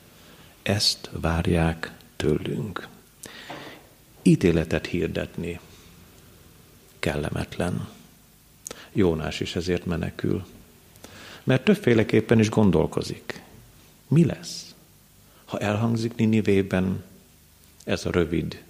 ezt 0.62 1.10
várják 1.12 1.92
tőlünk. 2.16 2.88
Ítéletet 4.22 4.86
hirdetni 4.86 5.60
kellemetlen. 7.00 7.90
Jónás 8.92 9.40
is 9.40 9.56
ezért 9.56 9.86
menekül. 9.86 10.46
Mert 11.50 11.64
többféleképpen 11.64 12.40
is 12.40 12.50
gondolkozik. 12.50 13.42
Mi 14.08 14.26
lesz, 14.26 14.76
ha 15.46 15.58
elhangzik 15.58 16.16
Ninivében 16.16 17.04
ez 17.84 18.06
a 18.06 18.12
rövid 18.12 18.64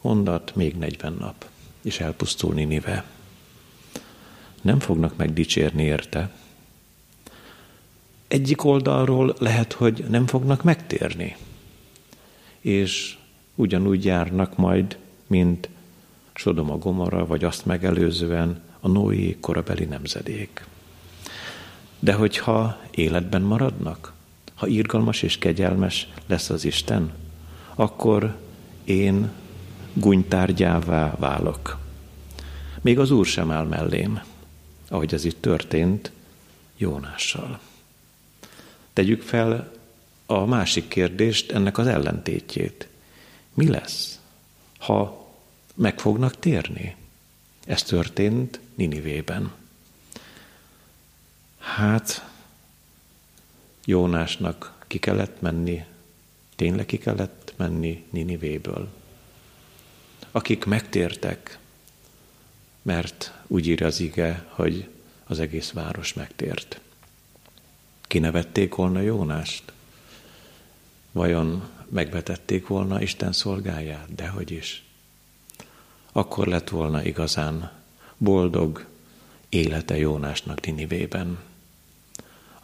mondat, 0.00 0.54
még 0.54 0.76
40 0.76 1.12
nap, 1.12 1.48
és 1.82 2.00
elpusztul 2.00 2.54
Ninive. 2.54 3.04
Nem 4.60 4.78
fognak 4.78 5.16
megdicsérni 5.16 5.82
érte. 5.82 6.34
Egyik 8.28 8.64
oldalról 8.64 9.34
lehet, 9.38 9.72
hogy 9.72 10.04
nem 10.08 10.26
fognak 10.26 10.62
megtérni, 10.62 11.36
és 12.60 13.18
ugyanúgy 13.54 14.04
járnak 14.04 14.56
majd, 14.56 14.98
mint 15.26 15.68
Sodoma 16.34 16.78
Gomora, 16.78 17.26
vagy 17.26 17.44
azt 17.44 17.66
megelőzően 17.66 18.62
a 18.80 18.88
Noé 18.88 19.36
korabeli 19.40 19.84
nemzedék. 19.84 20.72
De 22.04 22.12
hogyha 22.12 22.80
életben 22.90 23.42
maradnak, 23.42 24.12
ha 24.54 24.66
irgalmas 24.66 25.22
és 25.22 25.38
kegyelmes 25.38 26.08
lesz 26.26 26.50
az 26.50 26.64
Isten, 26.64 27.12
akkor 27.74 28.36
én 28.84 29.30
gunytárgyává 29.92 31.14
válok. 31.18 31.78
Még 32.80 32.98
az 32.98 33.10
Úr 33.10 33.26
sem 33.26 33.50
áll 33.50 33.64
mellém, 33.64 34.22
ahogy 34.88 35.14
ez 35.14 35.24
itt 35.24 35.40
történt 35.40 36.12
Jónással. 36.76 37.60
Tegyük 38.92 39.22
fel 39.22 39.72
a 40.26 40.44
másik 40.44 40.88
kérdést, 40.88 41.52
ennek 41.52 41.78
az 41.78 41.86
ellentétjét. 41.86 42.88
Mi 43.54 43.68
lesz, 43.68 44.20
ha 44.78 45.28
meg 45.74 45.98
fognak 45.98 46.38
térni? 46.38 46.96
Ez 47.66 47.82
történt 47.82 48.60
Ninivében. 48.74 49.52
Hát, 51.64 52.30
Jónásnak 53.84 54.84
ki 54.86 54.98
kellett 54.98 55.40
menni, 55.40 55.84
tényleg 56.56 56.86
ki 56.86 56.98
kellett 56.98 57.54
menni 57.56 58.04
Ninivéből. 58.10 58.88
Akik 60.30 60.64
megtértek, 60.64 61.58
mert 62.82 63.32
úgy 63.46 63.66
írja 63.66 63.86
az 63.86 64.00
ige, 64.00 64.46
hogy 64.48 64.88
az 65.24 65.38
egész 65.38 65.70
város 65.70 66.12
megtért. 66.12 66.80
Kinevették 68.00 68.74
volna 68.74 69.00
Jónást? 69.00 69.72
Vajon 71.12 71.68
megvetették 71.88 72.66
volna 72.66 73.02
Isten 73.02 73.32
szolgáját? 73.32 74.14
Dehogy 74.14 74.50
is. 74.50 74.84
Akkor 76.12 76.46
lett 76.46 76.68
volna 76.68 77.02
igazán 77.02 77.72
boldog 78.16 78.86
élete 79.48 79.96
Jónásnak 79.96 80.66
Ninivében. 80.66 81.38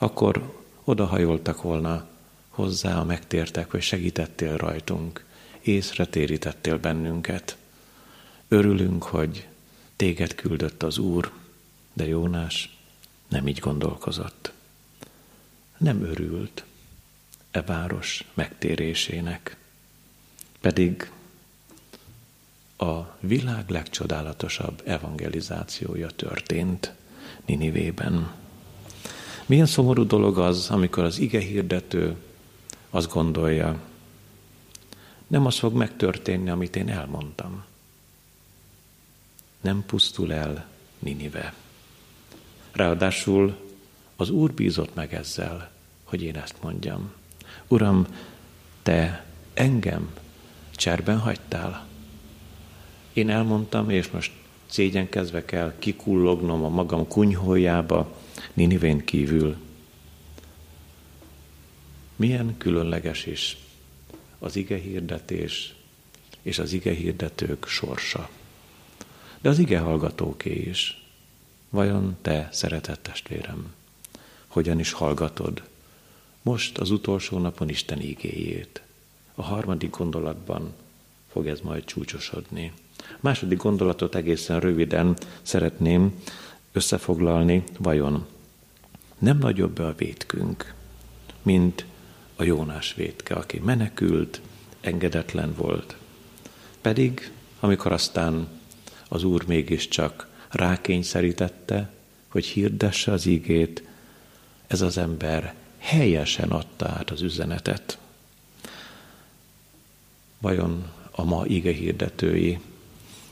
Akkor 0.03 0.63
odahajoltak 0.85 1.63
volna 1.63 2.07
hozzá 2.49 2.99
a 2.99 3.05
megtértek, 3.05 3.71
hogy 3.71 3.83
segítettél 3.83 4.57
rajtunk, 4.57 5.25
észre 5.61 6.07
térítettél 6.07 6.79
bennünket. 6.79 7.57
Örülünk, 8.49 9.03
hogy 9.03 9.49
téged 9.97 10.35
küldött 10.35 10.83
az 10.83 10.99
Úr, 10.99 11.33
de 11.93 12.07
Jónás 12.07 12.79
nem 13.29 13.49
így 13.49 13.59
gondolkozott. 13.59 14.53
Nem 15.79 16.03
örült 16.03 16.65
e 17.51 17.63
város 17.63 18.25
megtérésének, 18.35 19.57
pedig 20.61 21.11
a 22.77 23.01
világ 23.21 23.69
legcsodálatosabb 23.69 24.83
evangelizációja 24.85 26.11
történt 26.11 26.93
Ninivében. 27.47 28.40
Milyen 29.51 29.67
szomorú 29.67 30.07
dolog 30.07 30.39
az, 30.39 30.69
amikor 30.71 31.05
az 31.05 31.19
ige 31.19 31.41
hirdető 31.41 32.17
azt 32.91 33.13
gondolja, 33.13 33.81
nem 35.27 35.47
az 35.47 35.59
fog 35.59 35.75
megtörténni, 35.75 36.51
amit 36.51 36.77
én 36.77 36.89
elmondtam. 36.89 37.65
Nem 39.61 39.85
pusztul 39.87 40.33
el 40.33 40.67
Ninive. 40.99 41.55
Ráadásul 42.73 43.57
az 44.17 44.31
Úr 44.31 44.53
bízott 44.53 44.95
meg 44.95 45.15
ezzel, 45.15 45.71
hogy 46.05 46.23
én 46.23 46.37
ezt 46.37 46.63
mondjam. 46.63 47.13
Uram, 47.69 48.07
te 48.83 49.25
engem 49.55 50.11
cserben 50.71 51.19
hagytál. 51.19 51.87
Én 53.13 53.31
elmondtam, 53.31 53.91
és 53.91 54.11
most 54.11 54.33
szégyenkezve 54.67 55.45
kell 55.45 55.75
kikullognom 55.79 56.65
a 56.65 56.69
magam 56.69 57.09
kunyhójába, 57.09 58.20
Ninivén 58.53 59.05
kívül. 59.05 59.57
Milyen 62.17 62.55
különleges 62.59 63.27
is 63.27 63.57
az 64.39 64.57
ige 64.57 64.77
hirdetés 64.77 65.75
és 66.43 66.59
az 66.59 66.73
ige 66.73 66.95
hirdetők 66.95 67.67
sorsa. 67.67 68.31
De 69.41 69.49
az 69.49 69.59
ige 69.59 69.79
hallgatóké 69.79 70.53
is. 70.53 71.05
Vajon 71.69 72.17
te, 72.23 72.49
szeretett 72.53 73.03
testvérem, 73.03 73.75
hogyan 74.47 74.79
is 74.79 74.93
hallgatod 74.93 75.63
most 76.43 76.79
az 76.79 76.91
utolsó 76.91 77.39
napon 77.39 77.69
Isten 77.69 78.01
igéjét? 78.01 78.83
A 79.35 79.43
harmadik 79.43 79.97
gondolatban 79.97 80.75
fog 81.29 81.47
ez 81.47 81.61
majd 81.61 81.85
csúcsosodni. 81.85 82.73
A 82.99 83.19
második 83.21 83.59
gondolatot 83.59 84.15
egészen 84.15 84.61
röviden 84.61 85.17
szeretném 85.43 86.23
összefoglalni, 86.73 87.65
vajon 87.79 88.27
nem 89.21 89.39
nagyobb 89.39 89.79
a 89.79 89.95
vétkünk, 89.97 90.75
mint 91.43 91.85
a 92.37 92.43
Jónás 92.43 92.95
vétke, 92.95 93.35
aki 93.35 93.59
menekült, 93.59 94.41
engedetlen 94.81 95.55
volt. 95.55 95.97
Pedig, 96.81 97.33
amikor 97.61 97.93
aztán 97.93 98.49
az 99.09 99.25
Úr 99.25 99.47
mégiscsak 99.47 100.29
rákényszerítette, 100.49 101.91
hogy 102.29 102.45
hirdesse 102.45 103.13
az 103.13 103.27
ígét, 103.27 103.83
ez 104.67 104.81
az 104.81 104.99
ember 104.99 105.55
helyesen 105.79 106.51
adta 106.51 106.89
át 106.89 107.11
az 107.11 107.23
üzenetet. 107.23 107.99
Vajon 110.39 110.91
a 111.11 111.25
ma 111.25 111.47
ige 111.47 111.73
hirdetői, 111.73 112.61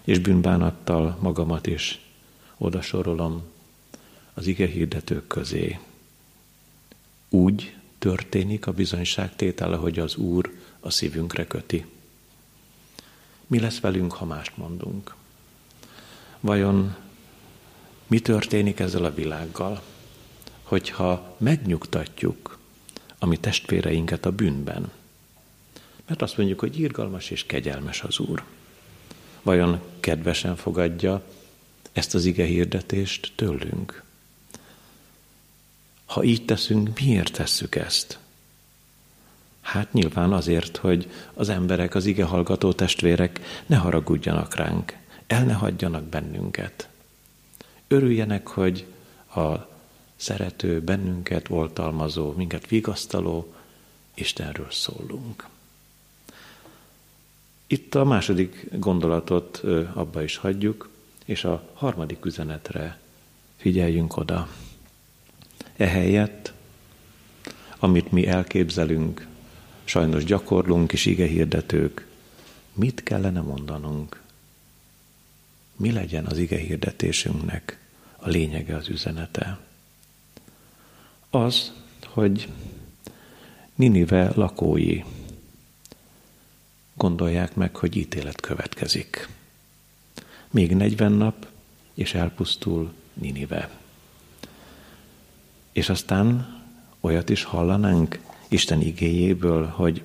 és 0.05 0.19
bűnbánattal 0.19 1.19
magamat 1.21 1.67
is 1.67 2.01
oda 2.57 2.81
sorolom, 2.81 3.43
az 4.39 4.47
ige 4.47 4.67
hirdetők 4.67 5.27
közé. 5.27 5.79
Úgy 7.29 7.75
történik 7.99 8.67
a 8.67 8.73
bizonyságtétele, 8.73 9.77
hogy 9.77 9.99
az 9.99 10.17
Úr 10.17 10.53
a 10.81 10.91
szívünkre 10.91 11.47
köti. 11.47 11.87
Mi 13.47 13.61
lesz 13.61 13.81
velünk, 13.81 14.13
ha 14.13 14.25
mást 14.25 14.57
mondunk? 14.57 15.15
Vajon 16.41 16.97
mi 18.07 18.21
történik 18.21 18.81
ezzel 18.81 19.05
a 19.05 19.15
világgal, 19.15 19.83
hogyha 20.63 21.37
megnyugtatjuk 21.39 22.59
a 23.19 23.27
mi 23.27 23.37
testvéreinket 23.37 24.27
a 24.27 24.33
bűnben? 24.33 24.91
Mert 26.07 26.23
azt 26.23 26.37
mondjuk, 26.37 26.61
hogy 26.61 26.81
írgalmas 26.81 27.31
és 27.31 27.47
kegyelmes 27.47 28.03
az 28.03 28.19
Úr. 28.19 28.45
Vajon 29.43 29.81
kedvesen 30.01 30.57
fogadja 30.57 31.25
ezt 31.93 32.15
az 32.15 32.25
ige 32.25 32.45
hirdetést 32.45 33.33
tőlünk? 33.35 34.07
Ha 36.09 36.23
így 36.23 36.45
teszünk, 36.45 37.01
miért 37.01 37.33
tesszük 37.33 37.75
ezt? 37.75 38.19
Hát 39.61 39.93
nyilván 39.93 40.33
azért, 40.33 40.77
hogy 40.77 41.11
az 41.35 41.49
emberek, 41.49 41.95
az 41.95 42.07
ige 42.07 42.25
hallgató 42.25 42.73
testvérek 42.73 43.41
ne 43.67 43.77
haragudjanak 43.77 44.55
ránk, 44.55 44.97
el 45.27 45.45
ne 45.45 45.53
hagyjanak 45.53 46.05
bennünket. 46.05 46.89
Örüljenek, 47.89 48.49
hogy 48.49 48.87
a 49.35 49.55
szerető, 50.17 50.81
bennünket 50.81 51.51
oltalmazó, 51.51 52.33
minket 52.33 52.67
vigasztaló 52.67 53.55
Istenről 54.15 54.71
szólunk. 54.71 55.49
Itt 57.67 57.95
a 57.95 58.05
második 58.05 58.67
gondolatot 58.79 59.57
abba 59.93 60.23
is 60.23 60.37
hagyjuk, 60.37 60.89
és 61.25 61.45
a 61.45 61.69
harmadik 61.75 62.25
üzenetre 62.25 62.99
figyeljünk 63.57 64.17
oda. 64.17 64.49
Ehelyett, 65.79 66.53
amit 67.79 68.13
mi 68.13 68.27
elképzelünk, 68.27 69.27
sajnos 69.85 70.25
gyakorlunk 70.25 70.93
és 70.93 71.07
ige 71.07 71.27
hirdetők, 71.27 72.07
mit 72.73 73.03
kellene 73.03 73.41
mondanunk? 73.41 74.23
Mi 75.77 75.93
legyen 75.93 76.27
az 76.27 76.39
ige 76.39 76.59
hirdetésünknek 76.59 77.81
a 78.17 78.29
lényege, 78.29 78.77
az 78.77 78.89
üzenete? 78.89 79.59
Az, 81.31 81.73
hogy 82.07 82.49
Ninive 83.75 84.33
lakói 84.35 85.03
gondolják 86.95 87.55
meg, 87.55 87.77
hogy 87.77 87.97
ítélet 87.97 88.41
következik. 88.41 89.29
Még 90.51 90.75
40 90.75 91.13
nap, 91.13 91.47
és 91.95 92.15
elpusztul 92.15 92.93
Ninive. 93.13 93.71
És 95.79 95.89
aztán 95.89 96.57
olyat 97.01 97.29
is 97.29 97.43
hallanánk 97.43 98.21
Isten 98.49 98.81
igéjéből, 98.81 99.67
hogy 99.67 100.03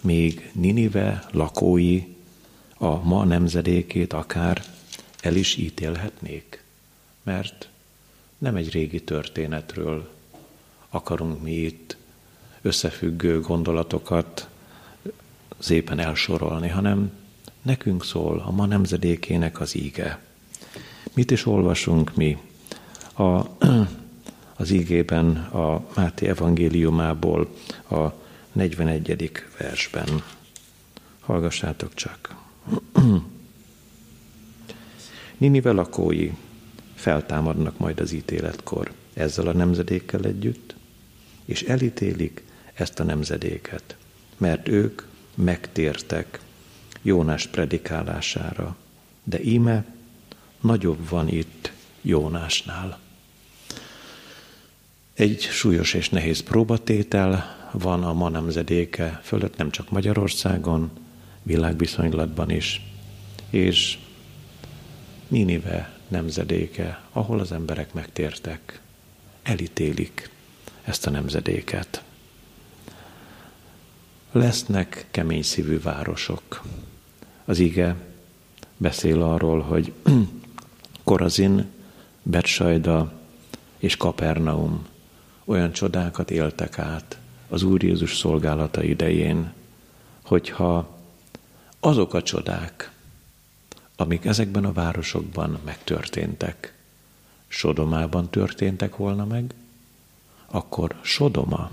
még 0.00 0.50
Ninive 0.52 1.28
lakói 1.30 2.02
a 2.76 3.02
ma 3.02 3.24
nemzedékét 3.24 4.12
akár 4.12 4.64
el 5.20 5.36
is 5.36 5.56
ítélhetnék, 5.56 6.64
mert 7.22 7.68
nem 8.38 8.56
egy 8.56 8.70
régi 8.70 9.02
történetről 9.02 10.10
akarunk 10.88 11.42
mi 11.42 11.52
itt 11.52 11.96
összefüggő 12.62 13.40
gondolatokat 13.40 14.48
szépen 15.58 15.98
elsorolni, 15.98 16.68
hanem 16.68 17.12
nekünk 17.62 18.04
szól 18.04 18.42
a 18.46 18.50
ma 18.50 18.66
nemzedékének 18.66 19.60
az 19.60 19.76
íge. 19.76 20.18
Mit 21.12 21.30
is 21.30 21.46
olvasunk 21.46 22.14
mi 22.14 22.38
a, 23.16 23.40
az 24.60 24.70
ígében 24.70 25.36
a 25.36 25.86
Máté 25.94 26.28
evangéliumából 26.28 27.48
a 27.90 28.08
41. 28.52 29.32
versben? 29.58 30.22
Hallgassátok 31.20 31.94
csak. 31.94 32.34
Ninive 35.36 35.70
lakói 35.70 36.30
feltámadnak 36.94 37.78
majd 37.78 38.00
az 38.00 38.12
ítéletkor 38.12 38.92
ezzel 39.14 39.46
a 39.46 39.52
nemzedékkel 39.52 40.24
együtt, 40.24 40.74
és 41.44 41.62
elítélik 41.62 42.44
ezt 42.74 43.00
a 43.00 43.04
nemzedéket, 43.04 43.96
mert 44.36 44.68
ők 44.68 45.02
megtértek 45.34 46.40
Jónás 47.02 47.46
predikálására, 47.46 48.76
de 49.24 49.42
íme 49.42 49.94
nagyobb 50.60 51.08
van 51.08 51.28
itt 51.28 51.72
Jónásnál. 52.00 52.98
Egy 55.14 55.40
súlyos 55.40 55.94
és 55.94 56.08
nehéz 56.08 56.40
próbatétel 56.40 57.56
van 57.72 58.04
a 58.04 58.12
ma 58.12 58.28
nemzedéke 58.28 59.20
fölött, 59.22 59.56
nem 59.56 59.70
csak 59.70 59.90
Magyarországon, 59.90 60.90
világviszonylatban 61.42 62.50
is, 62.50 62.82
és 63.50 63.98
Ninive 65.28 65.98
nemzedéke, 66.08 67.02
ahol 67.12 67.40
az 67.40 67.52
emberek 67.52 67.92
megtértek, 67.92 68.80
elítélik 69.42 70.30
ezt 70.84 71.06
a 71.06 71.10
nemzedéket. 71.10 72.02
Lesznek 74.32 75.06
kemény 75.10 75.42
szívű 75.42 75.80
városok. 75.80 76.62
Az 77.44 77.58
ige 77.58 77.96
beszél 78.76 79.22
arról, 79.22 79.60
hogy 79.60 79.92
Korazin, 81.04 81.66
Betsajda 82.22 83.12
és 83.78 83.96
Kapernaum 83.96 84.86
olyan 85.50 85.72
csodákat 85.72 86.30
éltek 86.30 86.78
át 86.78 87.18
az 87.48 87.62
Úr 87.62 87.82
Jézus 87.82 88.16
szolgálata 88.16 88.82
idején, 88.82 89.52
hogyha 90.22 90.98
azok 91.80 92.14
a 92.14 92.22
csodák, 92.22 92.92
amik 93.96 94.24
ezekben 94.24 94.64
a 94.64 94.72
városokban 94.72 95.58
megtörténtek, 95.64 96.74
Sodomában 97.48 98.30
történtek 98.30 98.96
volna 98.96 99.24
meg, 99.24 99.54
akkor 100.46 100.94
Sodoma 101.00 101.70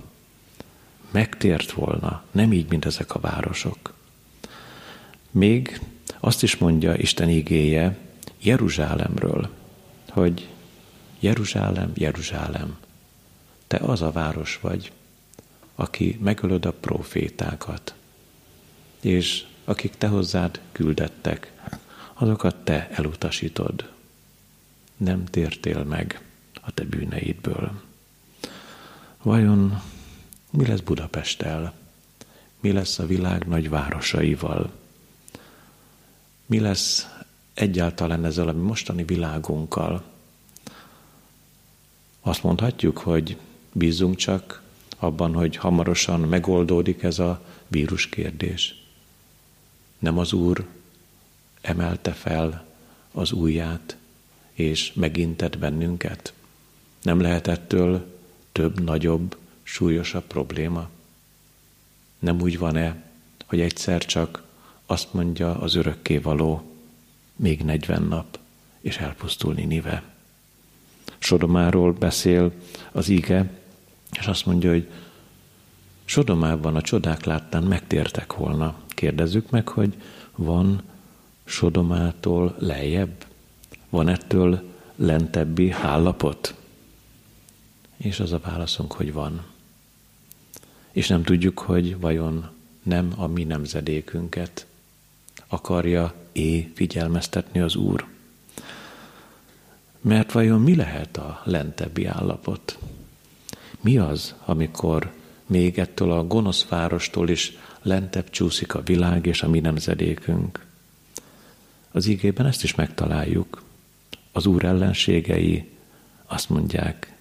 megtért 1.12 1.72
volna, 1.72 2.24
nem 2.32 2.54
így, 2.54 2.70
mint 2.70 2.86
ezek 2.86 3.16
a 3.16 3.20
városok. 3.20 3.94
Még 5.32 5.82
azt 6.20 6.44
is 6.44 6.58
mondja 6.58 6.96
Isten 6.96 7.30
igéje 7.30 7.98
Jeruzsálemről, 8.40 9.50
hogy 10.10 10.48
Jeruzsálem, 11.20 11.92
Jeruzsálem, 11.96 12.78
te 13.67 13.77
az 13.77 14.01
a 14.01 14.12
város 14.12 14.60
vagy, 14.62 14.91
aki 15.75 16.17
megölöd 16.21 16.65
a 16.65 16.73
profétákat, 16.73 17.95
és 19.01 19.45
akik 19.63 19.95
te 19.97 20.08
hozzád 20.08 20.60
küldettek, 20.71 21.51
azokat 22.13 22.56
te 22.56 22.89
elutasítod. 22.89 23.91
Nem 24.97 25.25
tértél 25.25 25.84
meg 25.84 26.21
a 26.62 26.71
te 26.71 26.84
bűneidből. 26.84 27.82
Vajon 29.21 29.82
mi 30.49 30.65
lesz 30.65 30.80
Budapesttel? 30.80 31.73
Mi 32.60 32.71
lesz 32.71 32.99
a 32.99 33.06
világ 33.06 33.47
nagy 33.47 33.69
városaival? 33.69 34.71
Mi 36.45 36.60
lesz 36.60 37.08
egyáltalán 37.53 38.25
ezzel 38.25 38.47
a 38.47 38.53
mostani 38.53 39.03
világunkkal? 39.03 40.03
Azt 42.21 42.43
mondhatjuk, 42.43 42.97
hogy 42.97 43.38
bízunk 43.78 44.16
csak 44.16 44.62
abban, 44.98 45.34
hogy 45.34 45.56
hamarosan 45.56 46.20
megoldódik 46.20 47.04
ez 47.04 47.20
a 47.20 47.42
vírus 47.68 48.10
kérdés. 48.10 48.84
Nem 50.00 50.18
az 50.18 50.34
Úr 50.34 50.66
emelte 51.62 52.12
fel 52.12 52.66
az 53.12 53.32
ujját, 53.32 53.98
és 54.54 54.94
megintett 54.94 55.58
bennünket? 55.58 56.34
Nem 57.02 57.20
lehet 57.22 57.48
ettől 57.48 58.16
több, 58.52 58.84
nagyobb, 58.84 59.38
súlyosabb 59.63 60.24
probléma? 60.24 60.90
Nem 62.20 62.42
úgy 62.42 62.58
van-e, 62.58 63.04
hogy 63.46 63.60
egyszer 63.60 64.06
csak 64.06 64.44
azt 64.86 65.13
mondja 65.13 65.60
az 65.60 65.76
örökkévaló, 65.76 66.72
még 67.36 67.62
40 67.62 68.04
nap, 68.04 68.40
és 68.82 68.98
elpusztul 68.98 69.54
Ninive. 69.54 70.04
Sodomáról 71.18 71.92
beszél 71.92 72.52
az 72.92 73.10
ige, 73.10 73.50
és 74.12 74.26
azt 74.26 74.46
mondja, 74.46 74.72
hogy 74.72 74.91
Sodomában 76.06 76.76
a 76.76 76.82
csodák 76.82 77.26
láttán 77.26 77.63
megtértek 77.63 78.34
volna. 78.34 78.76
Kérdezzük 78.88 79.50
meg, 79.50 79.67
hogy 79.67 79.93
van 80.36 80.82
Sodomától 81.43 82.56
lejjebb? 82.60 83.26
Van 83.89 84.08
ettől 84.08 84.63
lentebbi 84.96 85.72
állapot? 85.72 86.56
És 87.98 88.20
az 88.20 88.32
a 88.32 88.39
válaszunk, 88.39 88.91
hogy 88.91 89.13
van. 89.13 89.46
És 90.91 91.08
nem 91.08 91.24
tudjuk, 91.24 91.60
hogy 91.60 92.00
vajon 92.00 92.50
nem 92.84 93.13
a 93.15 93.28
mi 93.28 93.43
nemzedékünket 93.43 94.67
akarja 95.48 96.13
é 96.32 96.72
figyelmeztetni 96.74 97.60
az 97.60 97.76
Úr. 97.76 98.06
Mert 100.02 100.32
vajon 100.32 100.62
mi 100.62 100.76
lehet 100.76 101.17
a 101.17 101.41
lentebbi 101.43 102.06
állapot? 102.06 102.78
Mi 103.82 103.98
az, 103.98 104.36
amikor 104.46 105.13
még 105.46 105.80
ettől 105.80 106.12
a 106.12 106.28
gonosz 106.28 106.68
várostól 106.68 107.30
is 107.30 107.58
lentebb 107.82 108.30
csúszik 108.30 108.74
a 108.74 108.82
világ 108.82 109.26
és 109.26 109.42
a 109.42 109.50
mi 109.50 109.60
nemzedékünk? 109.60 110.66
Az 111.92 112.06
igében 112.06 112.46
ezt 112.46 112.63
is 112.63 112.76
megtaláljuk. 112.76 113.63
Az 114.32 114.46
Úr 114.46 114.66
ellenségei 114.66 115.70
azt 116.26 116.50
mondják 116.50 117.13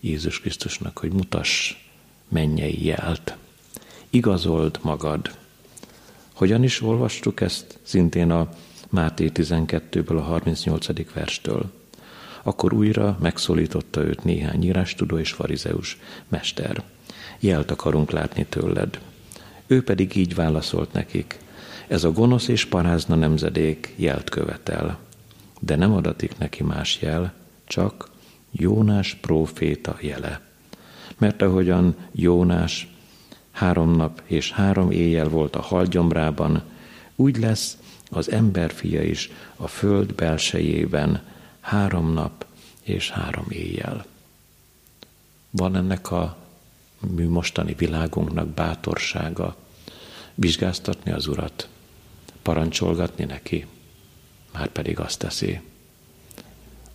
Jézus 0.00 0.40
Krisztusnak, 0.40 0.98
hogy 0.98 1.12
mutass 1.12 1.74
mennyei 2.28 2.84
jelt. 2.84 3.36
Igazold 4.10 4.78
magad. 4.82 5.38
Hogyan 6.32 6.62
is 6.62 6.82
olvastuk 6.82 7.40
ezt? 7.40 7.78
Szintén 7.82 8.30
a 8.30 8.48
Máté 8.88 9.30
12-ből 9.34 10.16
a 10.16 10.20
38. 10.20 11.12
verstől. 11.12 11.81
Akkor 12.42 12.72
újra 12.72 13.18
megszólította 13.20 14.00
őt 14.00 14.24
néhány 14.24 14.64
írástudó 14.64 15.18
és 15.18 15.32
farizeus 15.32 15.98
mester. 16.28 16.82
Jelt 17.40 17.70
akarunk 17.70 18.10
látni 18.10 18.46
tőled. 18.48 19.00
Ő 19.66 19.84
pedig 19.84 20.16
így 20.16 20.34
válaszolt 20.34 20.92
nekik. 20.92 21.38
Ez 21.88 22.04
a 22.04 22.12
gonosz 22.12 22.48
és 22.48 22.64
parázna 22.64 23.14
nemzedék 23.14 23.94
jelt 23.96 24.30
követel. 24.30 24.98
De 25.60 25.76
nem 25.76 25.92
adatik 25.92 26.38
neki 26.38 26.62
más 26.62 26.98
jel, 27.00 27.32
csak 27.64 28.10
Jónás 28.50 29.14
próféta 29.14 29.96
jele. 30.00 30.40
Mert 31.18 31.42
ahogyan 31.42 31.96
Jónás 32.12 32.88
három 33.50 33.96
nap 33.96 34.22
és 34.26 34.52
három 34.52 34.90
éjjel 34.90 35.28
volt 35.28 35.56
a 35.56 35.62
halgyomrában, 35.62 36.62
úgy 37.16 37.38
lesz 37.38 37.78
az 38.10 38.30
emberfia 38.30 39.02
is 39.02 39.30
a 39.56 39.66
föld 39.66 40.14
belsejében 40.14 41.22
három 41.62 42.12
nap 42.12 42.46
és 42.82 43.10
három 43.10 43.46
éjjel. 43.48 44.04
Van 45.50 45.76
ennek 45.76 46.10
a 46.10 46.36
mi 47.00 47.24
mostani 47.24 47.74
világunknak 47.74 48.48
bátorsága 48.48 49.56
vizsgáztatni 50.34 51.12
az 51.12 51.26
Urat, 51.26 51.68
parancsolgatni 52.42 53.24
neki, 53.24 53.66
már 54.52 54.68
pedig 54.68 54.98
azt 54.98 55.18
teszi. 55.18 55.60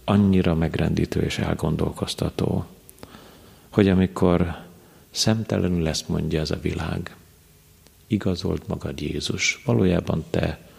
Annyira 0.03 0.55
megrendítő 0.55 1.21
és 1.21 1.37
elgondolkoztató, 1.37 2.65
hogy 3.69 3.89
amikor 3.89 4.65
szemtelenül 5.11 5.81
lesz 5.81 6.03
mondja 6.07 6.39
ez 6.39 6.51
a 6.51 6.59
világ, 6.59 7.15
igazolt 8.07 8.67
magad 8.67 9.01
Jézus, 9.01 9.61
valójában 9.65 10.25
te 10.29 10.69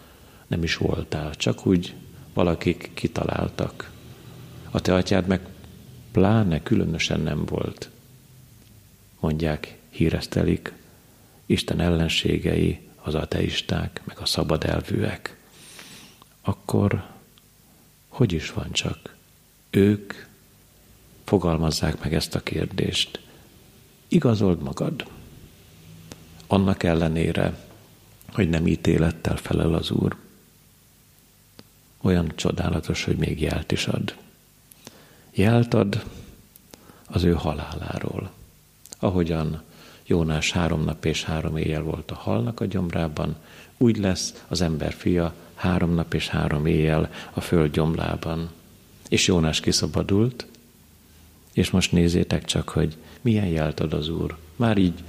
nem 0.47 0.63
is 0.63 0.77
voltál, 0.77 1.35
csak 1.35 1.65
úgy 1.65 1.95
valakik 2.39 2.91
kitaláltak. 2.93 3.91
A 4.71 4.79
te 4.79 4.93
atyád 4.93 5.27
meg 5.27 5.47
pláne 6.11 6.63
különösen 6.63 7.19
nem 7.19 7.45
volt. 7.45 7.89
Mondják, 9.19 9.77
híresztelik, 9.89 10.73
Isten 11.45 11.79
ellenségei, 11.79 12.79
az 12.95 13.15
ateisták, 13.15 14.01
meg 14.05 14.17
a 14.19 14.25
szabad 14.25 14.63
elvűek. 14.63 15.37
Akkor 16.41 17.05
hogy 18.07 18.33
is 18.33 18.51
van 18.51 18.71
csak? 18.71 19.15
Ők 19.69 20.13
fogalmazzák 21.23 21.99
meg 22.03 22.13
ezt 22.13 22.35
a 22.35 22.43
kérdést. 22.43 23.19
Igazold 24.07 24.61
magad. 24.61 25.05
Annak 26.47 26.83
ellenére, 26.83 27.65
hogy 28.33 28.49
nem 28.49 28.67
ítélettel 28.67 29.37
felel 29.37 29.73
az 29.73 29.91
Úr 29.91 30.15
olyan 32.01 32.31
csodálatos, 32.35 33.03
hogy 33.03 33.17
még 33.17 33.41
jelt 33.41 33.71
is 33.71 33.87
ad. 33.87 34.15
Jelt 35.31 35.73
ad 35.73 36.03
az 37.07 37.23
ő 37.23 37.33
haláláról. 37.33 38.31
Ahogyan 38.99 39.61
Jónás 40.05 40.51
három 40.51 40.83
nap 40.83 41.05
és 41.05 41.23
három 41.23 41.57
éjjel 41.57 41.81
volt 41.81 42.11
a 42.11 42.15
halnak 42.15 42.59
a 42.59 42.65
gyomrában, 42.65 43.35
úgy 43.77 43.97
lesz 43.97 44.43
az 44.47 44.61
ember 44.61 44.93
fia 44.93 45.33
három 45.55 45.93
nap 45.93 46.13
és 46.13 46.27
három 46.27 46.65
éjjel 46.65 47.11
a 47.33 47.41
föld 47.41 47.71
gyomlában. 47.71 48.49
És 49.09 49.27
Jónás 49.27 49.59
kiszabadult, 49.59 50.45
és 51.53 51.69
most 51.69 51.91
nézzétek 51.91 52.45
csak, 52.45 52.69
hogy 52.69 52.97
milyen 53.21 53.47
jelt 53.47 53.79
ad 53.79 53.93
az 53.93 54.09
Úr. 54.09 54.37
Már 54.55 54.77
így 54.77 55.03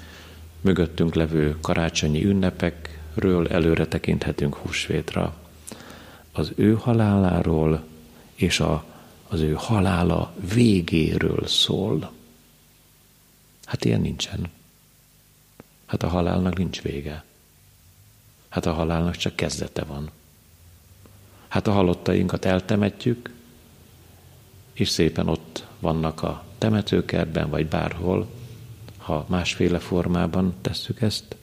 mögöttünk 0.61 1.14
levő 1.14 1.57
karácsonyi 1.61 2.24
ünnepekről 2.24 3.48
előre 3.48 3.87
tekinthetünk 3.87 4.55
húsvétra 4.55 5.37
az 6.40 6.53
ő 6.55 6.74
haláláról 6.74 7.85
és 8.35 8.61
a, 8.61 8.85
az 9.29 9.40
ő 9.40 9.53
halála 9.53 10.33
végéről 10.55 11.46
szól. 11.46 12.12
Hát 13.64 13.85
ilyen 13.85 14.00
nincsen. 14.00 14.50
Hát 15.87 16.03
a 16.03 16.09
halálnak 16.09 16.59
nincs 16.59 16.83
vége. 16.83 17.24
Hát 18.48 18.66
a 18.66 18.72
halálnak 18.72 19.16
csak 19.16 19.37
kezdete 19.37 19.85
van. 19.85 20.11
Hát 21.48 21.66
a 21.66 21.72
halottainkat 21.72 22.44
eltemetjük, 22.44 23.33
és 24.72 24.88
szépen 24.88 25.29
ott 25.29 25.66
vannak 25.79 26.22
a 26.22 26.44
temetőkertben, 26.59 27.50
vagy 27.50 27.66
bárhol, 27.66 28.29
ha 28.96 29.24
másféle 29.29 29.79
formában 29.79 30.55
tesszük 30.61 31.00
ezt. 31.00 31.37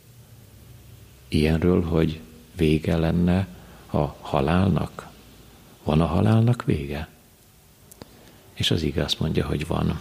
Ilyenről, 1.28 1.84
hogy 1.84 2.20
vége 2.56 2.98
lenne 2.98 3.48
a 3.92 4.06
halálnak? 4.22 5.10
Van 5.84 6.02
a 6.02 6.06
halálnak 6.06 6.66
vége? 6.66 7.08
És 8.54 8.72
az 8.72 8.82
igaz 8.82 9.16
mondja, 9.16 9.46
hogy 9.46 9.68
van. 9.68 10.00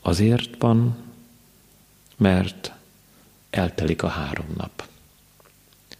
Azért 0.00 0.54
van, 0.58 0.96
mert 2.16 2.72
eltelik 3.50 4.02
a 4.02 4.08
három 4.08 4.46
nap. 4.56 4.88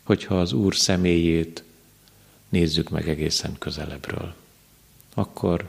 Hogyha 0.03 0.41
az 0.41 0.53
Úr 0.53 0.77
személyét 0.77 1.65
nézzük 2.49 2.91
meg 2.91 3.09
egészen 3.09 3.59
közelebbről, 3.59 4.35
akkor 5.15 5.69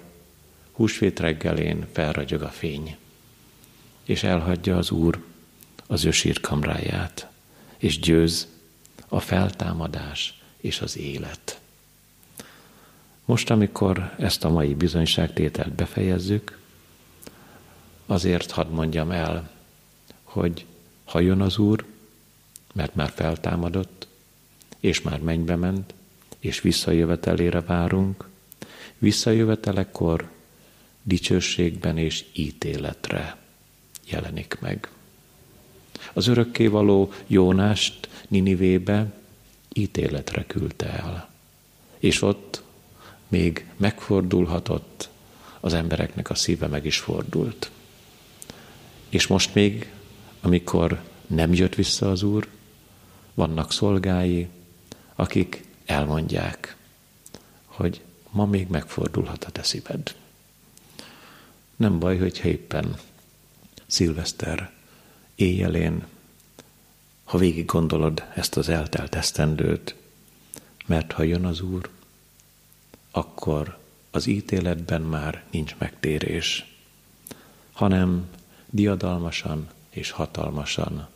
húsvét 0.71 1.19
reggelén 1.19 1.87
felragyog 1.91 2.41
a 2.41 2.49
fény, 2.49 2.97
és 4.03 4.23
elhagyja 4.23 4.77
az 4.77 4.91
Úr 4.91 5.23
az 5.87 6.05
ő 6.05 6.11
és 7.77 7.99
győz 7.99 8.47
a 9.07 9.19
feltámadás 9.19 10.36
és 10.67 10.81
az 10.81 10.97
élet. 10.97 11.59
Most, 13.25 13.49
amikor 13.49 14.15
ezt 14.17 14.43
a 14.43 14.49
mai 14.49 14.73
bizonyságtételt 14.73 15.71
befejezzük, 15.73 16.59
azért 18.05 18.51
hadd 18.51 18.67
mondjam 18.67 19.11
el, 19.11 19.51
hogy 20.23 20.65
ha 21.05 21.19
jön 21.19 21.41
az 21.41 21.57
Úr, 21.57 21.85
mert 22.73 22.95
már 22.95 23.11
feltámadott, 23.15 24.07
és 24.79 25.01
már 25.01 25.19
mennybe 25.19 25.55
ment, 25.55 25.93
és 26.39 26.61
visszajövetelére 26.61 27.61
várunk, 27.61 28.27
visszajövetelekor 28.97 30.29
dicsőségben 31.03 31.97
és 31.97 32.25
ítéletre 32.33 33.37
jelenik 34.05 34.57
meg. 34.59 34.89
Az 36.13 36.27
örökkévaló 36.27 37.13
Jónást 37.27 38.09
Ninivébe 38.27 39.13
ítéletre 39.77 40.45
küldte 40.45 40.89
el. 40.89 41.29
És 41.97 42.21
ott 42.21 42.63
még 43.27 43.65
megfordulhatott, 43.77 45.09
az 45.59 45.73
embereknek 45.73 46.29
a 46.29 46.35
szíve 46.35 46.67
meg 46.67 46.85
is 46.85 46.97
fordult. 46.97 47.71
És 49.09 49.27
most 49.27 49.53
még, 49.53 49.91
amikor 50.41 51.01
nem 51.27 51.53
jött 51.53 51.75
vissza 51.75 52.11
az 52.11 52.23
Úr, 52.23 52.47
vannak 53.33 53.71
szolgái, 53.71 54.47
akik 55.15 55.65
elmondják, 55.85 56.75
hogy 57.65 58.01
ma 58.29 58.45
még 58.45 58.67
megfordulhat 58.67 59.43
a 59.43 59.49
te 59.51 59.63
szíved. 59.63 60.15
Nem 61.75 61.99
baj, 61.99 62.17
hogy 62.17 62.41
éppen 62.43 62.95
szilveszter 63.87 64.71
éjjelén 65.35 66.05
ha 67.27 67.37
végig 67.37 67.65
gondolod 67.65 68.23
ezt 68.35 68.57
az 68.57 68.69
eltelt 68.69 69.15
esztendőt, 69.15 69.95
mert 70.85 71.11
ha 71.11 71.23
jön 71.23 71.45
az 71.45 71.61
Úr, 71.61 71.89
akkor 73.11 73.77
az 74.11 74.27
ítéletben 74.27 75.01
már 75.01 75.43
nincs 75.51 75.75
megtérés, 75.77 76.75
hanem 77.71 78.27
diadalmasan 78.69 79.67
és 79.89 80.11
hatalmasan. 80.11 81.07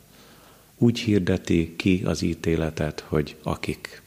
Úgy 0.76 0.98
hirdeti 0.98 1.74
ki 1.76 2.02
az 2.04 2.22
ítéletet, 2.22 3.00
hogy 3.00 3.36
akik 3.42 4.02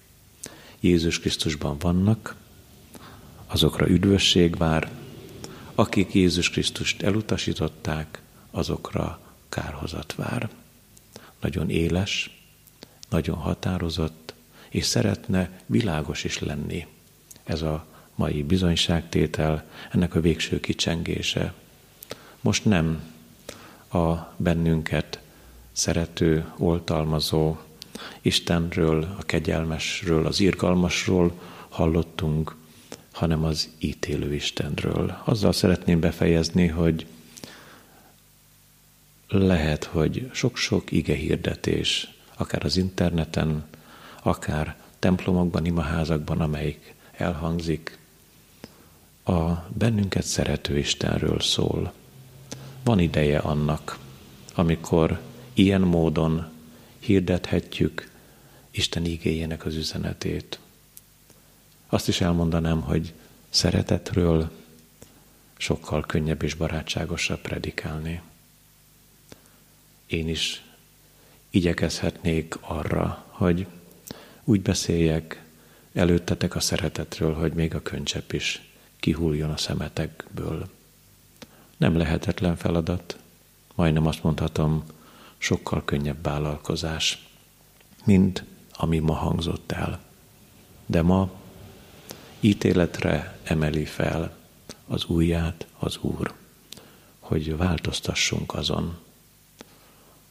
Jézus 0.80 1.20
Krisztusban 1.20 1.78
vannak, 1.78 2.36
azokra 3.48 3.90
üdvösség 3.90 4.58
vár, 4.58 4.92
akik 5.76 6.14
Jézus 6.14 6.50
Krisztust 6.50 7.02
elutasították, 7.02 8.22
azokra 8.52 9.20
kárhozat 9.50 10.16
vár 10.16 10.50
nagyon 11.42 11.70
éles, 11.70 12.40
nagyon 13.10 13.38
határozott, 13.38 14.34
és 14.70 14.86
szeretne 14.86 15.60
világos 15.66 16.24
is 16.24 16.40
lenni 16.40 16.88
ez 17.46 17.62
a 17.62 17.86
mai 18.16 18.44
bizonyságtétel, 18.44 19.64
ennek 19.92 20.16
a 20.16 20.22
végső 20.22 20.60
kicsengése. 20.60 21.54
Most 22.42 22.66
nem 22.66 23.14
a 23.92 24.14
bennünket 24.38 25.20
szerető, 25.72 26.46
oltalmazó 26.58 27.58
Istenről, 28.22 29.16
a 29.20 29.24
kegyelmesről, 29.24 30.26
az 30.26 30.40
irgalmasról 30.40 31.40
hallottunk, 31.70 32.56
hanem 33.12 33.44
az 33.44 33.70
ítélő 33.80 34.34
Istenről. 34.34 35.22
Azzal 35.24 35.52
szeretném 35.54 36.00
befejezni, 36.00 36.68
hogy 36.68 37.06
lehet, 39.28 39.84
hogy 39.84 40.30
sok-sok 40.34 40.92
ige 40.92 41.16
hirdetés, 41.16 42.14
akár 42.38 42.66
az 42.66 42.78
interneten, 42.78 43.66
akár 44.24 44.76
templomokban, 45.00 45.66
imaházakban, 45.66 46.42
amelyik 46.42 46.94
elhangzik, 47.12 47.98
a 49.24 49.52
bennünket 49.78 50.24
szerető 50.24 50.78
Istenről 50.78 51.40
szól. 51.40 51.94
Van 52.84 53.00
ideje 53.00 53.38
annak, 53.40 54.00
amikor 54.54 55.22
ilyen 55.54 55.82
módon 55.82 56.48
hirdethetjük 57.00 58.10
Isten 58.72 59.06
igéjének 59.06 59.66
az 59.66 59.76
üzenetét. 59.76 60.60
Azt 61.88 62.08
is 62.08 62.22
elmondanám, 62.22 62.82
hogy 62.82 63.14
szeretetről 63.50 64.52
sokkal 65.58 66.02
könnyebb 66.02 66.44
és 66.44 66.54
barátságosabb 66.54 67.42
predikálni. 67.42 68.22
Én 70.06 70.28
is 70.28 70.64
igyekezhetnék 71.50 72.58
arra, 72.62 73.26
hogy 73.28 73.68
úgy 74.44 74.62
beszéljek 74.62 75.44
előttetek 75.94 76.56
a 76.56 76.60
szeretetről, 76.60 77.34
hogy 77.34 77.54
még 77.54 77.76
a 77.76 77.82
könycsepp 77.82 78.32
is 78.32 78.62
kihúljon 79.00 79.50
a 79.50 79.58
szemetekből. 79.58 80.70
Nem 81.78 81.98
lehetetlen 81.98 82.56
feladat, 82.56 83.18
majdnem 83.76 84.08
azt 84.08 84.24
mondhatom, 84.24 84.84
sokkal 85.38 85.86
könnyebb 85.86 86.24
vállalkozás, 86.24 87.28
mint 88.04 88.44
ami 88.72 89.00
ma 89.00 89.14
hangzott 89.14 89.72
el. 89.72 90.00
De 90.86 91.02
ma 91.02 91.32
ítéletre 92.40 93.40
emeli 93.44 93.86
fel 93.86 94.38
az 94.88 95.06
újját 95.06 95.68
az 95.80 95.98
Úr, 95.98 96.34
hogy 97.20 97.58
változtassunk 97.58 98.54
azon, 98.54 98.98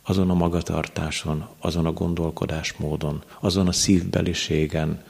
azon 0.06 0.30
a 0.30 0.34
magatartáson, 0.34 1.48
azon 1.58 1.86
a 1.86 1.92
gondolkodásmódon, 1.92 3.22
azon 3.40 3.68
a 3.68 3.72
szívbeliségen, 3.72 5.04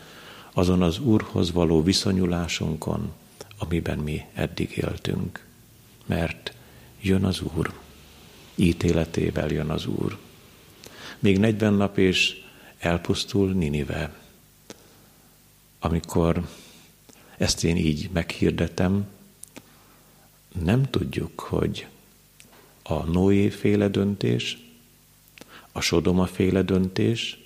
azon 0.53 0.83
az 0.83 0.99
Úrhoz 0.99 1.53
való 1.53 1.83
viszonyulásunkon, 1.83 3.13
amiben 3.59 3.99
mi 3.99 4.25
eddig 4.35 4.77
éltünk. 4.77 5.47
Mert 6.07 6.55
jön 7.01 7.25
az 7.25 7.41
Úr, 7.41 7.73
ítéletével 8.55 9.49
jön 9.49 9.71
az 9.71 9.87
Úr. 9.87 10.19
Még 11.19 11.39
40 11.39 11.75
nap 11.75 11.99
és 11.99 12.43
elpusztul 12.79 13.53
Ninive. 13.53 14.15
Amikor 15.79 16.49
ezt 17.37 17.65
én 17.65 17.77
így 17.77 18.11
meghirdetem, 18.13 19.07
nem 20.63 20.83
tudjuk, 20.83 21.41
hogy 21.41 21.87
a 22.83 23.03
Noé 23.05 23.49
féle 23.49 23.89
döntés, 23.89 24.64
a 25.77 25.81
Sodoma 25.81 26.27
féle 26.27 26.63
döntés, 26.63 27.39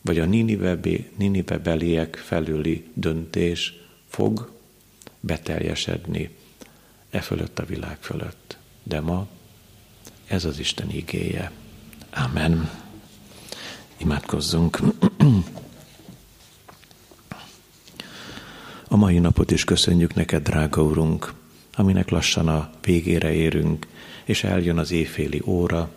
vagy 0.00 0.18
a 0.18 0.24
Ninive, 0.24 1.58
beliek 1.62 2.16
felüli 2.16 2.84
döntés 2.94 3.72
fog 4.08 4.52
beteljesedni 5.20 6.30
e 7.10 7.20
fölött 7.20 7.58
a 7.58 7.64
világ 7.64 7.96
fölött. 8.00 8.56
De 8.82 9.00
ma 9.00 9.26
ez 10.26 10.44
az 10.44 10.58
Isten 10.58 10.90
igéje. 10.90 11.50
Amen. 12.10 12.70
Imádkozzunk. 13.96 14.78
A 18.88 18.96
mai 18.96 19.18
napot 19.18 19.50
is 19.50 19.64
köszönjük 19.64 20.14
neked, 20.14 20.42
drága 20.42 20.82
Urunk, 20.82 21.34
aminek 21.74 22.08
lassan 22.08 22.48
a 22.48 22.70
végére 22.82 23.32
érünk, 23.32 23.86
és 24.24 24.44
eljön 24.44 24.78
az 24.78 24.90
éjféli 24.90 25.42
óra, 25.44 25.90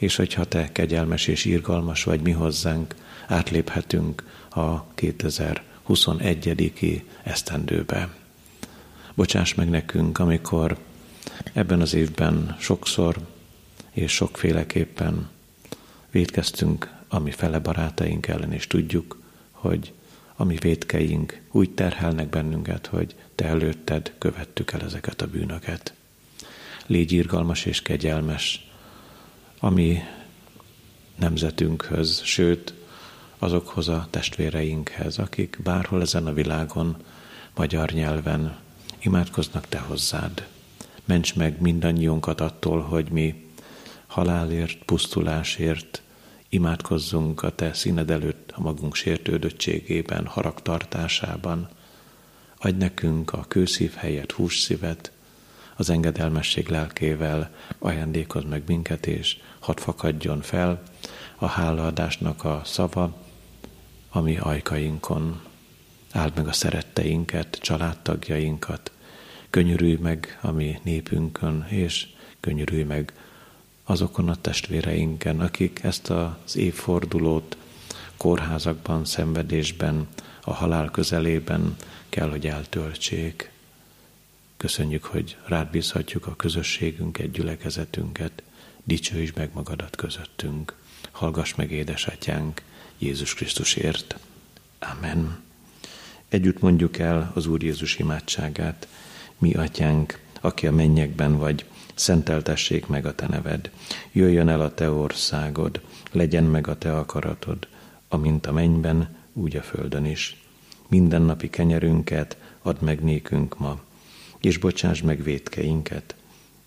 és 0.00 0.16
hogyha 0.16 0.44
te 0.44 0.72
kegyelmes 0.72 1.26
és 1.26 1.44
irgalmas 1.44 2.04
vagy 2.04 2.20
mi 2.20 2.30
hozzánk, 2.30 2.94
átléphetünk 3.26 4.24
a 4.50 4.84
2021. 4.94 7.02
esztendőbe. 7.22 8.08
Bocsáss 9.14 9.54
meg 9.54 9.68
nekünk, 9.68 10.18
amikor 10.18 10.78
ebben 11.52 11.80
az 11.80 11.94
évben 11.94 12.56
sokszor 12.58 13.16
és 13.90 14.12
sokféleképpen 14.12 15.28
védkeztünk 16.10 16.92
a 17.08 17.18
mi 17.18 17.30
fele 17.30 17.58
barátaink 17.58 18.26
ellen, 18.26 18.52
és 18.52 18.66
tudjuk, 18.66 19.20
hogy 19.50 19.92
a 20.34 20.44
mi 20.44 20.56
védkeink 20.56 21.40
úgy 21.50 21.70
terhelnek 21.70 22.28
bennünket, 22.28 22.86
hogy 22.86 23.14
te 23.34 23.44
előtted 23.44 24.12
követtük 24.18 24.72
el 24.72 24.80
ezeket 24.80 25.22
a 25.22 25.26
bűnöket. 25.26 25.94
Légy 26.86 27.12
irgalmas 27.12 27.64
és 27.64 27.82
kegyelmes, 27.82 28.69
ami 29.60 30.02
nemzetünkhöz, 31.16 32.20
sőt, 32.24 32.74
azokhoz 33.38 33.88
a 33.88 34.06
testvéreinkhez, 34.10 35.18
akik 35.18 35.58
bárhol 35.62 36.00
ezen 36.00 36.26
a 36.26 36.32
világon, 36.32 36.96
magyar 37.54 37.90
nyelven 37.90 38.58
imádkoznak 38.98 39.66
te 39.68 39.78
hozzád. 39.78 40.46
Ments 41.04 41.36
meg 41.36 41.60
mindannyiunkat 41.60 42.40
attól, 42.40 42.80
hogy 42.80 43.10
mi 43.10 43.48
halálért, 44.06 44.84
pusztulásért 44.84 46.02
imádkozzunk 46.48 47.42
a 47.42 47.54
te 47.54 47.72
színed 47.72 48.10
előtt 48.10 48.52
a 48.54 48.60
magunk 48.60 48.94
sértődöttségében, 48.94 50.26
haragtartásában. 50.26 51.68
Adj 52.58 52.76
nekünk 52.76 53.32
a 53.32 53.44
kőszív 53.48 53.92
helyett 53.92 54.32
hússzívet, 54.32 55.12
az 55.80 55.90
engedelmesség 55.90 56.68
lelkével 56.68 57.50
ajándékoz 57.78 58.44
meg 58.44 58.62
minket, 58.66 59.06
és 59.06 59.36
hadd 59.58 59.78
fakadjon 59.78 60.40
fel 60.40 60.82
a 61.36 61.46
hálaadásnak 61.46 62.44
a 62.44 62.62
szava, 62.64 63.16
ami 64.10 64.38
ajkainkon. 64.38 65.40
Áld 66.12 66.32
meg 66.36 66.46
a 66.46 66.52
szeretteinket, 66.52 67.58
családtagjainkat, 67.60 68.92
könyörülj 69.50 69.96
meg 70.00 70.38
a 70.40 70.50
mi 70.50 70.78
népünkön, 70.82 71.66
és 71.68 72.06
könyörülj 72.40 72.82
meg 72.82 73.12
azokon 73.84 74.28
a 74.28 74.40
testvéreinken, 74.40 75.40
akik 75.40 75.80
ezt 75.82 76.10
az 76.10 76.56
évfordulót 76.56 77.56
kórházakban, 78.16 79.04
szenvedésben, 79.04 80.08
a 80.42 80.52
halál 80.52 80.90
közelében 80.90 81.76
kell, 82.08 82.30
hogy 82.30 82.46
eltöltsék. 82.46 83.49
Köszönjük, 84.60 85.04
hogy 85.04 85.36
rád 85.46 85.70
bízhatjuk 85.70 86.26
a 86.26 86.36
közösségünket, 86.36 87.30
gyülekezetünket, 87.30 88.42
dicsőítsd 88.84 89.36
meg 89.36 89.50
magadat 89.54 89.96
közöttünk. 89.96 90.76
Hallgass 91.10 91.54
meg, 91.54 91.70
édesatyánk, 91.70 92.62
Jézus 92.98 93.34
Krisztusért. 93.34 94.18
Amen. 94.78 95.42
Együtt 96.28 96.60
mondjuk 96.60 96.98
el 96.98 97.32
az 97.34 97.46
Úr 97.46 97.62
Jézus 97.62 97.98
imádságát. 97.98 98.88
Mi, 99.38 99.54
atyánk, 99.54 100.20
aki 100.40 100.66
a 100.66 100.72
mennyekben 100.72 101.38
vagy, 101.38 101.64
szenteltessék 101.94 102.86
meg 102.86 103.06
a 103.06 103.14
te 103.14 103.26
neved. 103.28 103.70
Jöjjön 104.12 104.48
el 104.48 104.60
a 104.60 104.74
te 104.74 104.90
országod, 104.90 105.80
legyen 106.12 106.44
meg 106.44 106.66
a 106.66 106.78
te 106.78 106.96
akaratod, 106.96 107.68
amint 108.08 108.46
a 108.46 108.52
mennyben, 108.52 109.16
úgy 109.32 109.56
a 109.56 109.62
földön 109.62 110.04
is. 110.04 110.42
Minden 110.88 111.22
napi 111.22 111.50
kenyerünket 111.50 112.36
add 112.62 112.84
meg 112.84 113.02
nékünk 113.02 113.58
ma, 113.58 113.80
és 114.40 114.58
bocsáss 114.58 115.00
meg 115.00 115.22
védkeinket, 115.22 116.14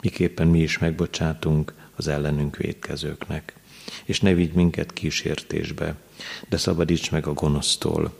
miképpen 0.02 0.48
mi 0.48 0.60
is 0.60 0.78
megbocsátunk 0.78 1.74
az 1.96 2.08
ellenünk 2.08 2.58
védkezőknek. 2.58 3.54
És 4.04 4.20
ne 4.20 4.34
vigy 4.34 4.54
minket 4.54 4.94
kísértésbe, 4.94 5.96
de 6.50 6.58
szabadíts 6.58 7.12
meg 7.12 7.28
a 7.28 7.34
gonosztól, 7.34 8.14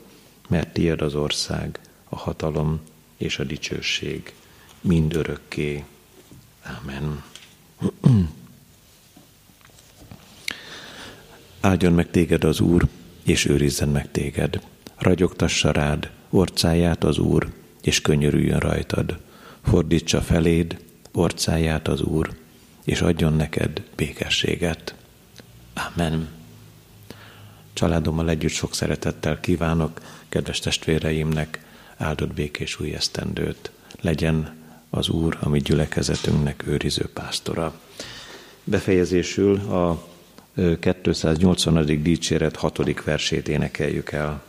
mert 0.48 0.72
tiéd 0.72 1.00
az 1.00 1.14
ország, 1.14 1.78
a 2.08 2.16
hatalom 2.16 2.80
és 3.16 3.38
a 3.38 3.44
dicsőség 3.44 4.34
mind 4.80 5.14
örökké. 5.14 5.84
Amen. 6.80 7.22
Áldjon 11.60 11.92
meg 11.92 12.10
téged 12.10 12.44
az 12.44 12.60
Úr, 12.60 12.88
és 13.22 13.44
őrizzen 13.44 13.88
meg 13.88 14.10
téged. 14.10 14.60
Ragyogtassa 14.96 15.70
rád 15.70 16.10
orcáját 16.30 17.04
az 17.04 17.18
Úr, 17.18 17.52
és 17.82 18.00
könyörüljön 18.00 18.58
rajtad. 18.58 19.18
Fordítsa 19.64 20.20
feléd 20.20 20.78
orcáját 21.12 21.88
az 21.88 22.00
Úr, 22.00 22.30
és 22.84 23.00
adjon 23.00 23.32
neked 23.32 23.82
békességet. 23.96 24.94
Amen. 25.74 26.28
Családommal 27.72 28.28
együtt 28.28 28.50
sok 28.50 28.74
szeretettel 28.74 29.40
kívánok 29.40 30.00
kedves 30.28 30.58
testvéreimnek 30.58 31.64
áldott 31.96 32.34
békés 32.34 32.80
új 32.80 32.94
esztendőt. 32.94 33.70
Legyen 34.00 34.56
az 34.90 35.08
Úr, 35.08 35.38
ami 35.40 35.58
gyülekezetünknek 35.58 36.66
őriző 36.66 37.08
pásztora. 37.12 37.80
Befejezésül 38.64 39.58
a 39.58 40.06
280. 40.80 42.02
dicséret 42.02 42.56
hatodik 42.56 43.04
versét 43.04 43.48
énekeljük 43.48 44.12
el. 44.12 44.42